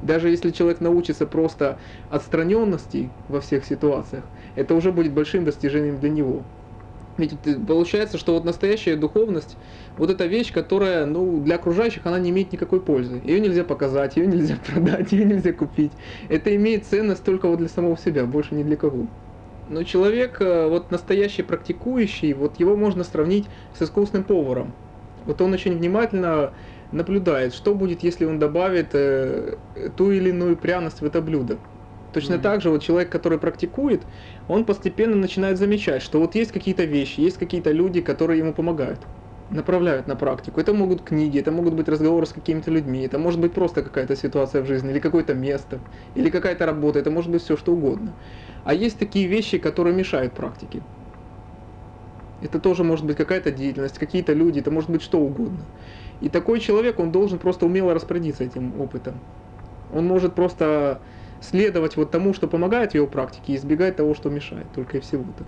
Даже 0.00 0.30
если 0.30 0.50
человек 0.50 0.80
научится 0.80 1.26
просто 1.26 1.78
отстраненности 2.08 3.16
во 3.28 3.40
всех 3.40 3.64
ситуациях, 3.64 4.30
это 4.54 4.74
уже 4.74 4.92
будет 4.92 5.12
большим 5.14 5.44
достижением 5.44 5.98
для 6.00 6.10
него. 6.10 6.46
Ведь 7.16 7.40
получается, 7.66 8.16
что 8.16 8.34
вот 8.34 8.44
настоящая 8.44 8.94
духовность, 8.96 9.58
вот 9.96 10.08
эта 10.10 10.26
вещь, 10.26 10.52
которая, 10.52 11.04
ну, 11.04 11.40
для 11.42 11.56
окружающих 11.56 12.06
она 12.06 12.18
не 12.20 12.30
имеет 12.30 12.52
никакой 12.52 12.80
пользы. 12.84 13.20
Ее 13.24 13.40
нельзя 13.40 13.64
показать, 13.64 14.16
ее 14.16 14.26
нельзя 14.28 14.56
продать, 14.66 15.10
ее 15.12 15.24
нельзя 15.24 15.52
купить. 15.52 15.94
Это 16.28 16.54
имеет 16.54 16.86
ценность 16.86 17.24
только 17.24 17.48
вот 17.48 17.58
для 17.58 17.68
самого 17.68 17.98
себя, 17.98 18.24
больше 18.26 18.54
ни 18.54 18.62
для 18.62 18.76
кого. 18.76 19.08
Но 19.66 19.82
человек, 19.82 20.40
э, 20.40 20.68
вот 20.68 20.90
настоящий 20.92 21.42
практикующий, 21.42 22.32
вот 22.34 22.58
его 22.60 22.76
можно 22.76 23.04
сравнить 23.04 23.50
с 23.72 23.82
искусным 23.82 24.24
поваром. 24.24 24.78
Вот 25.24 25.40
он 25.42 25.52
очень 25.52 25.76
внимательно 25.76 26.54
наблюдает, 26.92 27.54
что 27.54 27.74
будет, 27.74 28.02
если 28.02 28.24
он 28.24 28.38
добавит 28.38 28.90
э, 28.92 29.56
ту 29.96 30.10
или 30.10 30.30
иную 30.30 30.56
пряность 30.56 31.00
в 31.00 31.04
это 31.04 31.20
блюдо. 31.20 31.58
Точно 32.12 32.34
mm-hmm. 32.34 32.40
так 32.40 32.62
же 32.62 32.70
вот 32.70 32.82
человек, 32.82 33.10
который 33.10 33.38
практикует, 33.38 34.02
он 34.48 34.64
постепенно 34.64 35.16
начинает 35.16 35.58
замечать, 35.58 36.02
что 36.02 36.20
вот 36.20 36.34
есть 36.34 36.52
какие-то 36.52 36.84
вещи, 36.84 37.20
есть 37.20 37.36
какие-то 37.36 37.70
люди, 37.70 38.00
которые 38.00 38.38
ему 38.38 38.54
помогают, 38.54 39.00
направляют 39.50 40.06
на 40.06 40.16
практику. 40.16 40.58
Это 40.60 40.72
могут 40.72 41.02
книги, 41.02 41.38
это 41.38 41.52
могут 41.52 41.74
быть 41.74 41.88
разговоры 41.88 42.24
с 42.24 42.32
какими-то 42.32 42.70
людьми, 42.70 43.02
это 43.02 43.18
может 43.18 43.40
быть 43.40 43.52
просто 43.52 43.82
какая-то 43.82 44.16
ситуация 44.16 44.62
в 44.62 44.66
жизни, 44.66 44.90
или 44.90 45.00
какое-то 45.00 45.34
место, 45.34 45.80
или 46.14 46.30
какая-то 46.30 46.64
работа, 46.64 46.98
это 46.98 47.10
может 47.10 47.30
быть 47.30 47.42
все 47.42 47.58
что 47.58 47.72
угодно. 47.72 48.14
А 48.64 48.72
есть 48.72 48.98
такие 48.98 49.26
вещи, 49.26 49.58
которые 49.58 49.94
мешают 49.94 50.32
практике. 50.32 50.82
Это 52.40 52.58
тоже 52.58 52.84
может 52.84 53.04
быть 53.04 53.16
какая-то 53.16 53.50
деятельность, 53.50 53.98
какие-то 53.98 54.32
люди, 54.32 54.60
это 54.60 54.70
может 54.70 54.88
быть 54.88 55.02
что 55.02 55.18
угодно. 55.18 55.60
И 56.20 56.28
такой 56.28 56.60
человек, 56.60 56.98
он 56.98 57.12
должен 57.12 57.38
просто 57.38 57.66
умело 57.66 57.94
распорядиться 57.94 58.44
этим 58.44 58.80
опытом. 58.80 59.22
Он 59.88 60.06
может 60.06 60.34
просто 60.34 61.02
следовать 61.40 61.96
вот 61.96 62.10
тому, 62.10 62.34
что 62.34 62.48
помогает 62.48 62.92
в 62.92 62.94
его 62.96 63.06
практике, 63.06 63.52
и 63.52 63.56
избегать 63.56 63.96
того, 63.96 64.14
что 64.14 64.30
мешает, 64.30 64.72
только 64.72 64.98
и 64.98 65.00
всего-то. 65.00 65.46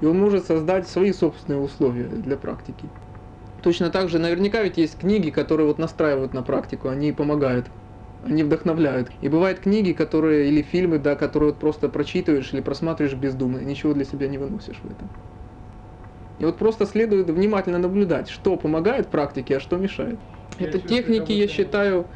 И 0.00 0.06
он 0.06 0.18
может 0.18 0.46
создать 0.46 0.88
свои 0.88 1.12
собственные 1.12 1.60
условия 1.60 2.08
для 2.08 2.36
практики. 2.36 2.92
Точно 3.62 3.90
так 3.90 4.08
же 4.10 4.18
наверняка 4.18 4.62
ведь 4.62 4.76
есть 4.76 4.98
книги, 4.98 5.30
которые 5.30 5.66
вот 5.66 5.78
настраивают 5.78 6.34
на 6.34 6.42
практику, 6.42 6.88
они 6.88 7.12
помогают, 7.12 7.72
они 8.22 8.42
вдохновляют. 8.44 9.12
И 9.20 9.28
бывают 9.28 9.60
книги, 9.60 9.92
которые, 9.92 10.48
или 10.48 10.62
фильмы, 10.62 10.98
да, 10.98 11.16
которые 11.16 11.50
вот 11.50 11.60
просто 11.60 11.88
прочитываешь 11.88 12.52
или 12.52 12.60
просматриваешь 12.60 13.16
бездумно, 13.16 13.58
и 13.58 13.64
ничего 13.64 13.94
для 13.94 14.04
себя 14.04 14.28
не 14.28 14.38
выносишь 14.38 14.82
в 14.82 14.90
этом. 14.90 15.12
И 16.38 16.44
вот 16.44 16.58
просто 16.58 16.86
следует 16.86 17.30
внимательно 17.30 17.78
наблюдать, 17.78 18.28
что 18.28 18.56
помогает 18.56 19.10
практике, 19.10 19.56
а 19.56 19.60
что 19.60 19.76
мешает. 19.76 20.20
Я 20.58 20.68
Это 20.68 20.80
техники, 20.80 21.32
я 21.32 21.48
считаю, 21.48 22.10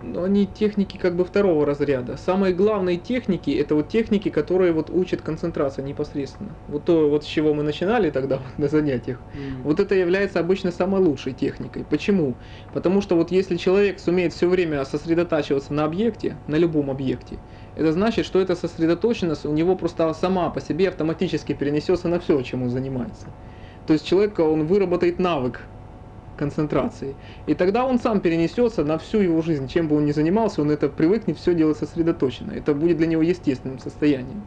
ну, 0.00 0.22
они 0.22 0.46
техники 0.46 0.96
как 0.96 1.16
бы 1.16 1.24
второго 1.24 1.66
разряда. 1.66 2.16
Самые 2.16 2.54
главные 2.54 2.98
техники 2.98 3.50
это 3.50 3.74
вот 3.74 3.88
техники, 3.88 4.30
которые 4.30 4.72
вот 4.72 4.90
учат 4.90 5.22
концентрации 5.22 5.82
непосредственно. 5.82 6.56
Вот 6.66 6.84
то, 6.84 7.08
вот 7.10 7.24
с 7.24 7.26
чего 7.26 7.54
мы 7.54 7.62
начинали 7.64 8.10
тогда 8.10 8.38
вот 8.38 8.46
на 8.58 8.68
занятиях. 8.68 9.24
М. 9.34 9.62
Вот 9.64 9.80
это 9.80 9.94
является 9.94 10.40
обычно 10.40 10.70
самой 10.70 11.00
лучшей 11.00 11.34
техникой. 11.34 11.84
Почему? 11.84 12.38
Потому 12.72 13.00
что 13.00 13.16
вот 13.16 13.30
если 13.30 13.56
человек 13.56 13.98
сумеет 14.00 14.32
все 14.32 14.48
время 14.48 14.84
сосредотачиваться 14.84 15.74
на 15.74 15.84
объекте, 15.84 16.42
на 16.46 16.56
любом 16.56 16.90
объекте, 16.90 17.42
это 17.74 17.92
значит, 17.92 18.24
что 18.26 18.40
эта 18.40 18.54
сосредоточенность 18.54 19.44
у 19.46 19.52
него 19.52 19.76
просто 19.76 20.12
сама 20.14 20.50
по 20.50 20.60
себе 20.60 20.88
автоматически 20.88 21.54
перенесется 21.54 22.08
на 22.08 22.20
все, 22.20 22.40
чем 22.42 22.62
он 22.62 22.70
занимается. 22.70 23.34
То 23.84 23.92
есть 23.94 24.06
человек, 24.06 24.38
он 24.38 24.66
выработает 24.66 25.18
навык 25.18 25.70
концентрации. 26.38 27.16
И 27.46 27.54
тогда 27.54 27.84
он 27.84 27.98
сам 27.98 28.20
перенесется 28.20 28.84
на 28.84 28.96
всю 28.96 29.18
его 29.20 29.42
жизнь. 29.42 29.68
Чем 29.68 29.88
бы 29.88 29.96
он 29.96 30.06
ни 30.06 30.12
занимался, 30.12 30.62
он 30.62 30.70
это 30.70 30.88
привыкнет 30.88 31.38
все 31.38 31.54
делать 31.54 31.76
сосредоточенно. 31.78 32.52
Это 32.52 32.74
будет 32.74 32.96
для 32.96 33.06
него 33.06 33.22
естественным 33.22 33.78
состоянием. 33.78 34.44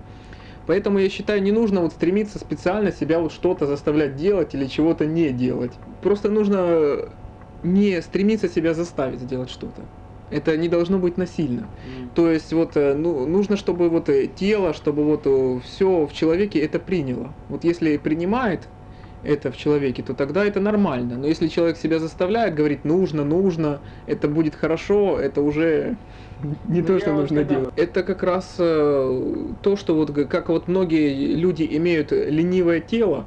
Поэтому 0.65 0.99
я 0.99 1.09
считаю, 1.09 1.41
не 1.41 1.51
нужно 1.51 1.81
вот 1.81 1.93
стремиться 1.93 2.39
специально 2.39 2.91
себя 2.91 3.19
вот 3.19 3.31
что-то 3.31 3.65
заставлять 3.65 4.15
делать 4.15 4.55
или 4.55 4.67
чего-то 4.67 5.05
не 5.05 5.31
делать. 5.31 5.73
Просто 6.01 6.29
нужно 6.29 7.09
не 7.63 8.01
стремиться 8.01 8.47
себя 8.47 8.73
заставить 8.73 9.19
сделать 9.21 9.49
что-то. 9.49 9.83
Это 10.29 10.55
не 10.57 10.69
должно 10.69 10.97
быть 10.97 11.17
насильно. 11.17 11.69
М. 11.85 12.11
То 12.15 12.31
есть 12.31 12.53
вот 12.53 12.77
э, 12.77 12.93
ну, 12.93 13.27
нужно, 13.27 13.57
чтобы 13.57 13.89
вот 13.89 14.07
э, 14.09 14.27
тело, 14.27 14.73
чтобы 14.73 15.03
вот 15.03 15.27
все 15.63 16.05
в 16.05 16.13
человеке 16.13 16.59
это 16.59 16.79
приняло. 16.79 17.35
Вот 17.49 17.63
если 17.65 17.97
принимает 17.97 18.69
это 19.23 19.51
в 19.51 19.57
человеке, 19.57 20.03
то 20.03 20.13
тогда 20.13 20.45
это 20.45 20.59
нормально. 20.59 21.17
Но 21.17 21.27
если 21.27 21.47
человек 21.47 21.77
себя 21.77 21.99
заставляет 21.99 22.55
говорить 22.55 22.85
нужно, 22.85 23.23
нужно, 23.23 23.81
это 24.07 24.27
будет 24.27 24.55
хорошо, 24.55 25.19
это 25.19 25.41
уже 25.41 25.97
не 26.67 26.81
Ну, 26.81 26.87
то, 26.87 26.99
что 26.99 27.13
нужно 27.13 27.43
делать. 27.43 27.73
Это 27.75 28.03
как 28.03 28.23
раз 28.23 28.55
э, 28.57 29.53
то, 29.61 29.75
что 29.75 29.95
вот 29.95 30.11
как 30.27 30.49
вот 30.49 30.67
многие 30.67 31.35
люди 31.35 31.67
имеют 31.69 32.11
ленивое 32.11 32.79
тело, 32.79 33.25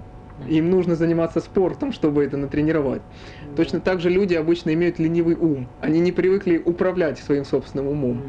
им 0.48 0.70
нужно 0.70 0.96
заниматься 0.96 1.40
спортом, 1.40 1.92
чтобы 1.92 2.24
это 2.24 2.36
натренировать. 2.36 3.02
Точно 3.56 3.80
так 3.80 4.00
же 4.00 4.10
люди 4.10 4.34
обычно 4.34 4.74
имеют 4.74 4.98
ленивый 4.98 5.36
ум. 5.36 5.68
Они 5.80 6.00
не 6.00 6.10
привыкли 6.10 6.60
управлять 6.64 7.18
своим 7.18 7.44
собственным 7.44 7.86
умом. 7.86 8.22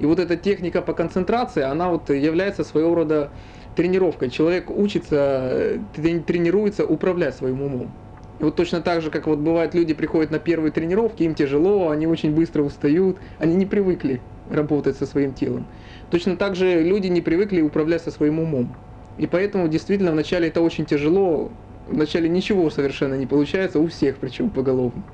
И 0.00 0.06
вот 0.06 0.18
эта 0.18 0.36
техника 0.36 0.82
по 0.82 0.92
концентрации, 0.92 1.62
она 1.62 1.88
вот 1.90 2.10
является 2.10 2.64
своего 2.64 2.96
рода 2.96 3.30
тренировкой. 3.74 4.30
Человек 4.30 4.70
учится, 4.70 5.48
э, 5.52 5.78
трени- 5.92 6.22
тренируется 6.22 6.86
управлять 6.86 7.36
своим 7.36 7.62
умом. 7.62 7.92
И 8.38 8.44
вот 8.44 8.56
точно 8.56 8.80
так 8.80 9.02
же, 9.02 9.10
как 9.10 9.26
вот 9.26 9.38
бывает, 9.38 9.74
люди 9.74 9.94
приходят 9.94 10.30
на 10.30 10.38
первые 10.38 10.72
тренировки, 10.72 11.22
им 11.22 11.34
тяжело, 11.34 11.90
они 11.90 12.06
очень 12.06 12.34
быстро 12.34 12.62
устают, 12.62 13.18
они 13.38 13.54
не 13.54 13.66
привыкли 13.66 14.22
работать 14.48 14.96
со 14.96 15.06
своим 15.06 15.32
телом. 15.34 15.66
Точно 16.10 16.36
так 16.36 16.56
же 16.56 16.82
люди 16.82 17.06
не 17.06 17.20
привыкли 17.20 17.60
управлять 17.60 18.02
со 18.02 18.10
своим 18.10 18.40
умом. 18.40 18.76
И 19.16 19.26
поэтому 19.26 19.68
действительно 19.68 20.10
вначале 20.12 20.48
это 20.48 20.60
очень 20.60 20.86
тяжело, 20.86 21.52
вначале 21.86 22.28
ничего 22.28 22.70
совершенно 22.70 23.14
не 23.14 23.26
получается, 23.26 23.78
у 23.78 23.86
всех 23.86 24.18
причем 24.18 24.50
поголовно. 24.50 25.04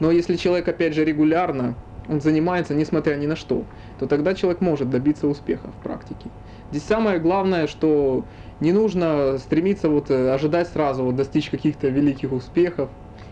Но 0.00 0.10
если 0.10 0.36
человек, 0.36 0.66
опять 0.66 0.94
же, 0.94 1.04
регулярно, 1.04 1.76
он 2.08 2.20
занимается, 2.20 2.74
несмотря 2.74 3.14
ни 3.14 3.26
на 3.26 3.36
что, 3.36 3.66
то 3.98 4.06
тогда 4.06 4.34
человек 4.34 4.60
может 4.60 4.90
добиться 4.90 5.28
успеха 5.28 5.70
в 5.70 5.76
практике. 5.76 6.30
Здесь 6.70 6.84
самое 6.84 7.18
главное, 7.20 7.66
что 7.66 8.28
не 8.60 8.72
нужно 8.72 9.38
стремиться 9.38 9.88
вот 9.88 10.10
э, 10.10 10.30
ожидать 10.32 10.68
сразу 10.68 11.04
вот 11.04 11.16
достичь 11.16 11.50
каких-то 11.50 11.88
великих 11.88 12.32
успехов, 12.32 12.90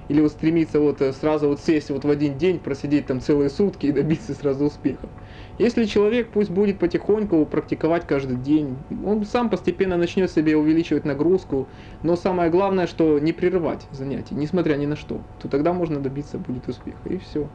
или 0.09 0.21
вот 0.21 0.33
стремиться 0.33 0.81
вот 0.81 1.01
э, 1.01 1.13
сразу 1.13 1.49
вот 1.49 1.61
сесть 1.61 1.91
вот 1.91 2.05
в 2.05 2.11
один 2.11 2.37
день, 2.39 2.59
просидеть 2.61 3.07
там 3.07 3.21
целые 3.21 3.51
сутки 3.51 3.87
и 3.87 3.93
добиться 3.93 4.35
сразу 4.35 4.67
успехов. 4.67 5.11
Если 5.59 5.85
человек 5.85 6.33
пусть 6.33 6.51
будет 6.51 6.79
потихоньку 6.79 7.47
практиковать 7.47 8.07
каждый 8.07 8.37
день, 8.37 8.85
он 9.05 9.25
сам 9.25 9.51
постепенно 9.51 9.97
начнет 9.97 10.31
себе 10.31 10.57
увеличивать 10.57 11.05
нагрузку, 11.05 11.71
но 12.03 12.17
самое 12.17 12.51
главное, 12.51 12.87
что 12.87 13.19
не 13.19 13.33
прерывать 13.33 13.87
занятия, 13.91 14.35
несмотря 14.35 14.77
ни 14.77 14.87
на 14.87 14.97
что, 14.97 15.27
то 15.39 15.49
тогда 15.49 15.73
можно 15.73 16.01
добиться 16.01 16.39
будет 16.39 16.69
успеха, 16.69 17.09
и 17.09 17.19
все. 17.19 17.51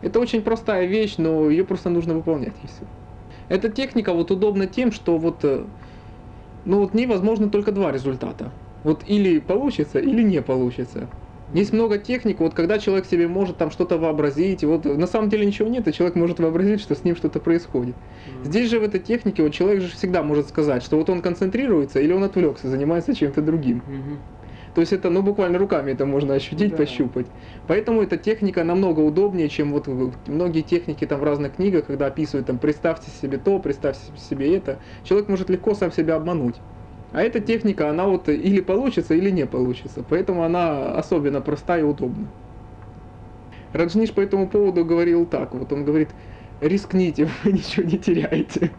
Это 0.00 0.20
очень 0.20 0.42
простая 0.42 0.86
вещь, 0.86 1.16
но 1.18 1.50
ее 1.50 1.64
просто 1.64 1.90
нужно 1.90 2.14
выполнять, 2.14 2.56
и 2.62 2.66
все. 2.68 2.86
Эта 3.48 3.68
техника 3.70 4.12
вот 4.12 4.30
удобна 4.30 4.66
тем, 4.66 4.92
что 4.92 5.16
вот, 5.18 5.44
э, 5.44 5.64
ну 6.64 6.78
вот 6.80 6.94
невозможно 6.94 7.50
только 7.50 7.72
два 7.72 7.92
результата. 7.92 8.52
Вот 8.82 9.02
или 9.06 9.38
получится, 9.38 9.98
или 9.98 10.22
не 10.22 10.42
получится. 10.42 11.08
Есть 11.52 11.72
много 11.72 11.96
техник, 11.96 12.40
вот 12.40 12.52
когда 12.52 12.78
человек 12.78 13.06
себе 13.06 13.26
может 13.26 13.56
там 13.56 13.70
что-то 13.70 13.96
вообразить, 13.96 14.62
и 14.62 14.66
вот 14.66 14.84
на 14.84 15.06
самом 15.06 15.30
деле 15.30 15.46
ничего 15.46 15.66
нет, 15.68 15.88
и 15.88 15.94
человек 15.94 16.14
может 16.14 16.40
вообразить, 16.40 16.80
что 16.82 16.94
с 16.94 17.04
ним 17.04 17.16
что-то 17.16 17.40
происходит. 17.40 17.96
М. 18.26 18.44
Здесь 18.44 18.68
же 18.68 18.78
в 18.78 18.82
этой 18.82 19.00
технике 19.00 19.42
вот 19.42 19.54
человек 19.54 19.80
же 19.80 19.88
всегда 19.88 20.22
может 20.22 20.48
сказать, 20.48 20.82
что 20.82 20.98
вот 20.98 21.08
он 21.08 21.22
концентрируется 21.22 22.00
или 22.00 22.12
он 22.12 22.22
отвлекся, 22.22 22.68
занимается 22.68 23.14
чем-то 23.14 23.40
другим. 23.40 23.82
Мгм. 23.86 24.18
То 24.78 24.82
есть 24.82 24.92
это, 24.92 25.10
ну, 25.10 25.22
буквально 25.22 25.58
руками 25.58 25.90
это 25.90 26.06
можно 26.06 26.34
ощутить, 26.34 26.70
Да. 26.70 26.76
пощупать. 26.76 27.26
Поэтому 27.66 28.00
эта 28.00 28.16
техника 28.16 28.62
намного 28.62 29.00
удобнее, 29.00 29.48
чем 29.48 29.72
вот 29.72 29.88
многие 30.28 30.60
техники 30.62 31.04
там 31.04 31.18
в 31.18 31.24
разных 31.24 31.56
книгах, 31.56 31.86
когда 31.86 32.06
описывают 32.06 32.46
там 32.46 32.58
представьте 32.58 33.10
себе 33.10 33.38
то, 33.38 33.58
представьте 33.58 34.02
себе 34.16 34.56
это. 34.56 34.78
Человек 35.02 35.28
может 35.28 35.50
легко 35.50 35.74
сам 35.74 35.90
себя 35.90 36.14
обмануть. 36.14 36.54
А 37.10 37.22
эта 37.22 37.40
техника, 37.40 37.90
она 37.90 38.06
вот 38.06 38.28
или 38.28 38.60
получится, 38.60 39.14
или 39.14 39.30
не 39.30 39.46
получится. 39.46 40.04
Поэтому 40.08 40.44
она 40.44 40.92
особенно 40.92 41.40
проста 41.40 41.76
и 41.76 41.82
удобна. 41.82 42.28
Раджниш 43.72 44.12
по 44.12 44.20
этому 44.20 44.48
поводу 44.48 44.84
говорил 44.84 45.26
так, 45.26 45.54
вот 45.54 45.72
он 45.72 45.84
говорит, 45.84 46.10
рискните, 46.60 47.28
вы 47.42 47.50
ничего 47.50 47.84
не 47.84 47.98
теряете. 47.98 48.70